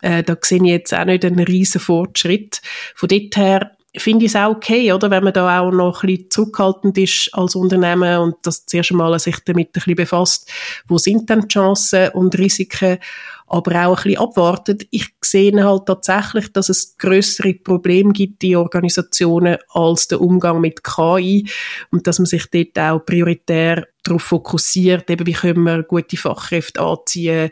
äh, 0.00 0.22
da 0.22 0.34
sehe 0.40 0.62
ich 0.62 0.70
jetzt 0.70 0.94
auch 0.94 1.04
nicht 1.04 1.26
einen 1.26 1.44
riesen 1.44 1.82
Fortschritt. 1.82 2.62
Von 2.94 3.10
dort 3.10 3.36
her 3.36 3.77
finde 3.96 4.26
ich 4.26 4.32
es 4.32 4.36
auch 4.36 4.50
okay, 4.50 4.92
oder, 4.92 5.10
wenn 5.10 5.24
man 5.24 5.32
da 5.32 5.60
auch 5.60 5.70
noch 5.70 6.02
ein 6.02 6.08
bisschen 6.08 6.30
zurückhaltend 6.30 6.98
ist 6.98 7.30
als 7.32 7.54
Unternehmen 7.54 8.18
und 8.18 8.36
das 8.42 8.66
zuerst 8.66 8.90
einmal 8.90 9.18
sich 9.18 9.36
damit 9.44 9.68
ein 9.68 9.72
bisschen 9.72 9.94
befasst, 9.96 10.50
wo 10.86 10.98
sind 10.98 11.28
denn 11.30 11.42
die 11.42 11.48
Chancen 11.48 12.10
und 12.10 12.36
Risiken, 12.38 12.98
aber 13.46 13.86
auch 13.86 13.96
ein 13.98 14.02
bisschen 14.02 14.20
abwartet. 14.20 14.86
Ich 14.90 15.08
sehe 15.22 15.64
halt 15.64 15.86
tatsächlich, 15.86 16.52
dass 16.52 16.68
es 16.68 16.98
größere 16.98 17.54
Probleme 17.54 18.12
gibt 18.12 18.44
in 18.44 18.56
Organisationen 18.56 19.56
als 19.70 20.08
der 20.08 20.20
Umgang 20.20 20.60
mit 20.60 20.84
KI 20.84 21.48
und 21.90 22.06
dass 22.06 22.18
man 22.18 22.26
sich 22.26 22.44
dort 22.50 22.78
auch 22.78 23.04
prioritär 23.06 23.86
darauf 24.02 24.22
fokussiert, 24.22 25.08
eben 25.08 25.26
wie 25.26 25.32
können 25.32 25.62
wir 25.62 25.82
gute 25.82 26.16
Fachkräfte 26.16 26.80
anziehen 26.82 27.50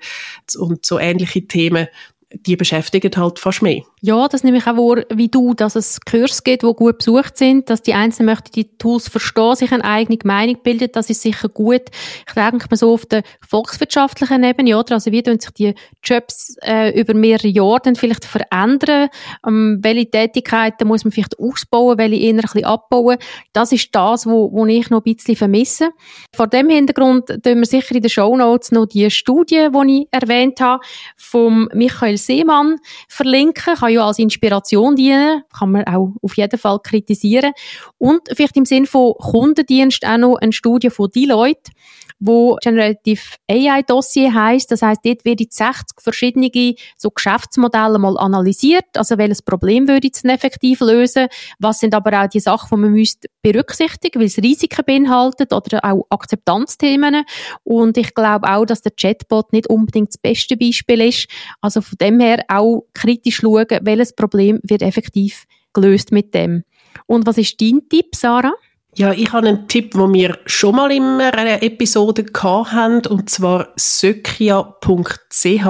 und 0.59 0.85
so 0.85 0.99
ähnliche 0.99 1.47
Themen, 1.47 1.89
die 2.31 2.57
beschäftigen 2.57 3.15
halt 3.17 3.39
fast 3.39 3.63
mehr. 3.63 3.83
Ja, 4.07 4.29
das 4.29 4.45
nehme 4.45 4.59
ich 4.59 4.67
auch 4.69 4.77
wahr, 4.77 5.03
wie 5.13 5.27
du, 5.27 5.53
dass 5.53 5.75
es 5.75 6.01
Kurs 6.01 6.45
gibt, 6.45 6.63
die 6.63 6.73
gut 6.75 6.99
besucht 6.99 7.37
sind, 7.37 7.69
dass 7.69 7.83
die 7.83 7.95
Einzelnen 7.95 8.27
möchten 8.27 8.53
die 8.53 8.79
Tools 8.79 9.09
verstehen, 9.09 9.57
sich 9.57 9.73
eine 9.73 9.83
eigene 9.83 10.17
Meinung 10.23 10.63
bilden, 10.63 10.91
das 10.93 11.11
ist 11.11 11.23
sicher 11.23 11.49
gut. 11.49 11.83
Ich 12.25 12.33
denke 12.33 12.69
mal 12.71 12.77
so 12.77 12.93
auf 12.93 13.05
der 13.07 13.25
volkswirtschaftlichen 13.49 14.45
Ebene, 14.45 14.79
oder? 14.79 14.95
Also 14.95 15.11
wie 15.11 15.25
tun 15.25 15.41
sich 15.41 15.51
die 15.51 15.75
Jobs 16.05 16.55
äh, 16.63 16.97
über 16.97 17.15
mehrere 17.15 17.49
Jahre 17.49 17.81
dann 17.83 17.97
vielleicht 17.97 18.25
verändern? 18.25 19.09
Ähm, 19.45 19.81
welche 19.83 20.09
Tätigkeiten 20.09 20.87
muss 20.87 21.03
man 21.03 21.11
vielleicht 21.11 21.41
ausbauen, 21.41 21.99
welche 21.99 22.15
eher 22.15 22.35
ein 22.35 22.37
bisschen 22.43 22.65
abbauen? 22.65 23.19
Das 23.53 23.73
ist 23.73 23.93
das, 23.93 24.25
wo, 24.25 24.53
wo 24.53 24.67
ich 24.67 24.89
noch 24.89 25.05
ein 25.05 25.15
bisschen 25.17 25.35
vermisse. 25.35 25.91
Vor 26.33 26.47
dem 26.47 26.71
Hintergrund 26.71 27.27
tun 27.27 27.59
wir 27.59 27.67
sicher 27.67 27.97
in 27.97 28.03
den 28.03 28.11
Show 28.11 28.37
Notes 28.37 28.71
noch 28.71 28.87
die 28.87 29.11
Studie, 29.11 29.67
die 29.75 30.03
ich 30.03 30.09
erwähnt 30.13 30.61
habe, 30.61 30.81
vom 31.17 31.69
Michael 31.75 32.19
Seemann 32.19 32.77
verlinken. 33.09 33.75
Kann 33.75 33.96
ja 33.97 34.07
als 34.07 34.19
Inspiration 34.19 34.97
dienen, 34.97 35.43
kann 35.57 35.73
man 35.73 35.85
auch 35.85 36.13
auf 36.23 36.37
jeden 36.37 36.59
Fall 36.59 36.79
kritisieren. 36.81 37.53
Und 37.99 38.23
vielleicht 38.33 38.57
im 38.57 38.65
Sinn 38.65 38.87
von 38.87 39.15
Kundendienst 39.15 40.07
auch 40.07 40.19
noch 40.19 40.37
eine 40.37 40.53
Studie 40.53 40.91
von 40.91 41.11
Deloitte, 41.11 41.73
wo 42.19 42.57
Generative 42.63 43.21
AI 43.51 43.83
Dossier 43.83 44.33
heißt. 44.33 44.71
Das 44.71 44.83
heißt, 44.83 45.01
dort 45.05 45.25
werden 45.25 45.47
60 45.49 46.01
verschiedene 46.01 46.75
so 46.97 47.11
Geschäftsmodelle 47.11 47.99
mal 47.99 48.19
analysiert. 48.19 48.87
Also 48.97 49.19
welches 49.19 49.43
Problem 49.43 49.89
würde 49.89 50.09
es 50.13 50.25
effektiv 50.25 50.81
lösen? 50.81 51.29
Was 51.59 51.81
sind 51.81 51.95
aber 51.95 52.23
auch 52.23 52.29
die 52.29 52.41
Sachen, 52.41 52.77
die 52.77 52.83
man 52.83 52.93
müsste 52.93 53.29
berücksichtigen, 53.43 54.21
weil 54.21 54.27
es 54.27 54.39
Risiken 54.39 54.85
beinhaltet 54.85 55.53
oder 55.53 55.85
auch 55.85 56.07
Akzeptanzthemen. 56.11 57.25
Und 57.65 57.97
ich 57.97 58.15
glaube 58.15 58.49
auch, 58.49 58.65
dass 58.65 58.83
der 58.83 58.93
Chatbot 58.93 59.53
nicht 59.53 59.69
unbedingt 59.69 60.09
das 60.09 60.19
beste 60.19 60.57
Beispiel 60.57 61.01
ist. 61.03 61.29
Also 61.61 61.81
von 61.81 61.97
dem 62.01 62.21
her 62.21 62.45
auch 62.49 62.87
kritisch 62.95 63.37
schauen, 63.37 63.67
welches 63.83 64.15
Problem 64.15 64.61
wird 64.63 64.83
effektiv 64.83 65.45
gelöst 65.73 66.11
mit 66.11 66.35
dem. 66.35 66.65
Und 67.07 67.27
was 67.27 67.39
ist 67.39 67.61
dein 67.61 67.89
Tipp, 67.89 68.15
Sarah? 68.15 68.55
Ja, 68.99 69.13
ich 69.13 69.31
habe 69.31 69.47
einen 69.47 69.69
Tipp, 69.69 69.93
den 69.93 70.15
wir 70.15 70.39
schon 70.47 70.75
mal 70.75 70.91
in 70.91 71.03
einer 71.21 71.63
Episode 71.63 72.25
hatten, 72.35 73.07
und 73.07 73.29
zwar 73.29 73.69
sökia.ch. 73.77 75.67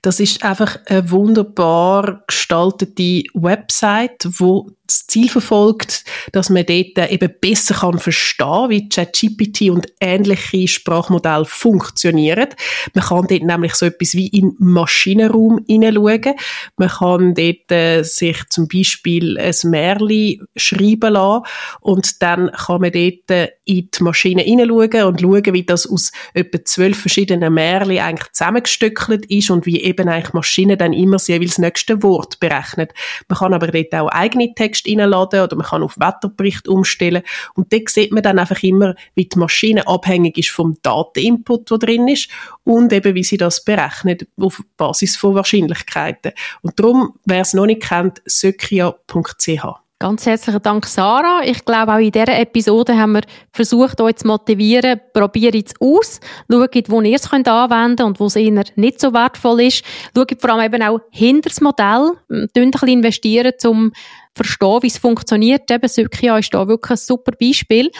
Das 0.00 0.18
ist 0.18 0.42
einfach 0.42 0.78
eine 0.86 1.10
wunderbar 1.10 2.24
gestaltete 2.26 3.24
Website, 3.34 4.26
wo 4.38 4.70
das 4.88 5.06
Ziel 5.06 5.28
verfolgt, 5.28 6.04
dass 6.32 6.48
man 6.48 6.64
dort 6.64 7.10
eben 7.10 7.34
besser 7.40 7.74
kann 7.74 7.98
verstehen, 7.98 8.70
wie 8.70 8.88
ChatGPT 8.88 9.70
und 9.70 9.86
ähnliche 10.00 10.66
Sprachmodelle 10.66 11.44
funktionieren. 11.44 12.48
Man 12.94 13.04
kann 13.04 13.26
dort 13.28 13.42
nämlich 13.42 13.74
so 13.74 13.86
etwas 13.86 14.14
wie 14.14 14.28
in 14.28 14.56
Maschinenraum 14.58 15.64
hineinschauen. 15.68 16.34
Man 16.78 16.88
kann 16.88 17.34
dort 17.34 17.70
äh, 17.70 18.02
sich 18.02 18.38
zum 18.48 18.66
Beispiel 18.66 19.38
ein 19.38 19.54
Märchen 19.64 20.46
schreiben 20.56 21.12
lassen 21.12 21.44
und 21.80 22.22
dann 22.22 22.50
kann 22.52 22.80
man 22.80 22.92
dort 22.92 23.30
äh, 23.30 23.48
in 23.66 23.90
die 23.90 24.02
Maschine 24.02 24.42
hineinschauen 24.42 25.04
und 25.04 25.20
schauen, 25.20 25.52
wie 25.52 25.64
das 25.64 25.86
aus 25.86 26.12
etwa 26.32 26.64
zwölf 26.64 26.98
verschiedenen 26.98 27.52
Märchen 27.52 27.98
eigentlich 27.98 28.32
zusammengestückelt 28.32 29.26
ist 29.26 29.50
und 29.50 29.66
wie 29.66 29.82
eben 29.82 30.08
eigentlich 30.08 30.32
Maschine 30.32 30.78
dann 30.78 30.94
immer 30.94 31.18
jeweils 31.18 31.56
das 31.56 31.58
nächste 31.58 32.02
Wort 32.02 32.40
berechnet. 32.40 32.94
Man 33.28 33.38
kann 33.38 33.52
aber 33.52 33.66
dort 33.66 33.94
auch 33.94 34.08
eigene 34.08 34.54
Texte 34.54 34.77
Text 34.78 34.86
reinladen 34.86 35.40
oder 35.40 35.56
man 35.56 35.66
kann 35.66 35.82
auf 35.82 35.96
Wetterbericht 35.98 36.68
umstellen. 36.68 37.22
Und 37.54 37.72
dort 37.72 37.88
sieht 37.88 38.12
man 38.12 38.22
dann 38.22 38.38
einfach 38.38 38.62
immer, 38.62 38.94
wie 39.14 39.26
die 39.26 39.38
Maschine 39.38 39.86
abhängig 39.86 40.38
ist 40.38 40.50
vom 40.50 40.76
Dateninput, 40.82 41.70
der 41.70 41.78
drin 41.78 42.08
ist 42.08 42.30
und 42.64 42.92
eben, 42.92 43.14
wie 43.14 43.24
sie 43.24 43.36
das 43.36 43.64
berechnet 43.64 44.28
auf 44.40 44.62
Basis 44.76 45.16
von 45.16 45.34
Wahrscheinlichkeiten. 45.34 46.32
Und 46.62 46.78
darum, 46.78 47.14
wer 47.24 47.42
es 47.42 47.54
noch 47.54 47.66
nicht 47.66 47.82
kennt, 47.82 48.22
sökia.ch. 48.26 49.64
Ganz 50.00 50.26
herzlichen 50.26 50.62
Dank, 50.62 50.86
Sarah. 50.86 51.40
Ich 51.42 51.64
glaube, 51.64 51.92
auch 51.92 51.98
in 51.98 52.12
dieser 52.12 52.38
Episode 52.38 52.96
haben 52.96 53.14
wir 53.14 53.22
versucht, 53.50 54.00
euch 54.00 54.14
zu 54.14 54.28
motivieren. 54.28 55.00
Probiert 55.12 55.56
es 55.56 55.74
aus. 55.80 56.20
Schaut, 56.48 56.88
wo 56.88 57.00
ihr 57.00 57.16
es 57.16 57.28
könnt 57.28 57.48
anwenden 57.48 58.06
und 58.06 58.20
wo 58.20 58.26
es 58.26 58.36
eher 58.36 58.62
nicht 58.76 59.00
so 59.00 59.12
wertvoll 59.12 59.62
ist. 59.62 59.84
Schaut 60.16 60.40
vor 60.40 60.50
allem 60.50 60.72
eben 60.72 60.84
auch 60.84 61.00
hinter 61.10 61.48
das 61.48 61.60
Modell. 61.60 62.12
Ein 62.30 62.48
bisschen 62.54 62.88
investieren, 62.88 63.54
um 63.64 63.92
verstehen, 64.38 64.82
wie 64.82 64.86
es 64.86 64.98
funktioniert. 64.98 65.70
Eben, 65.70 65.88
Sykia 65.88 66.38
ist 66.38 66.54
da 66.54 66.66
wirklich 66.66 66.92
ein 66.92 66.96
super 66.96 67.32
Beispiel. 67.38 67.90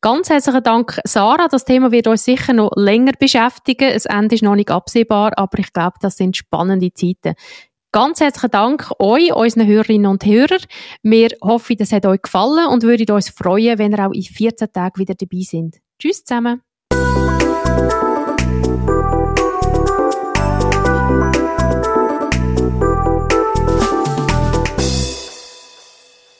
Ganz 0.00 0.30
herzlichen 0.30 0.62
Dank, 0.62 1.00
Sarah. 1.04 1.48
Das 1.48 1.64
Thema 1.64 1.90
wird 1.90 2.06
uns 2.06 2.24
sicher 2.24 2.52
noch 2.52 2.70
länger 2.76 3.12
beschäftigen. 3.18 3.92
Das 3.92 4.06
Ende 4.06 4.36
ist 4.36 4.42
noch 4.42 4.54
nicht 4.54 4.70
absehbar, 4.70 5.32
aber 5.36 5.58
ich 5.58 5.72
glaube, 5.72 5.96
das 6.00 6.16
sind 6.16 6.36
spannende 6.36 6.92
Zeiten. 6.94 7.34
Ganz 7.90 8.20
herzlichen 8.20 8.50
Dank 8.50 8.90
euch, 8.98 9.34
unseren 9.34 9.66
Hörerinnen 9.66 10.10
und 10.10 10.24
Hörern. 10.24 10.60
Wir 11.02 11.30
hoffen, 11.42 11.76
das 11.78 11.90
hat 11.90 12.06
euch 12.06 12.22
gefallen 12.22 12.66
und 12.68 12.82
würden 12.82 13.10
uns 13.10 13.30
freuen, 13.30 13.78
wenn 13.78 13.92
ihr 13.92 14.06
auch 14.06 14.12
in 14.12 14.22
14 14.22 14.72
Tagen 14.72 15.00
wieder 15.00 15.14
dabei 15.14 15.40
sind. 15.40 15.78
Tschüss 15.98 16.22
zusammen. 16.24 16.62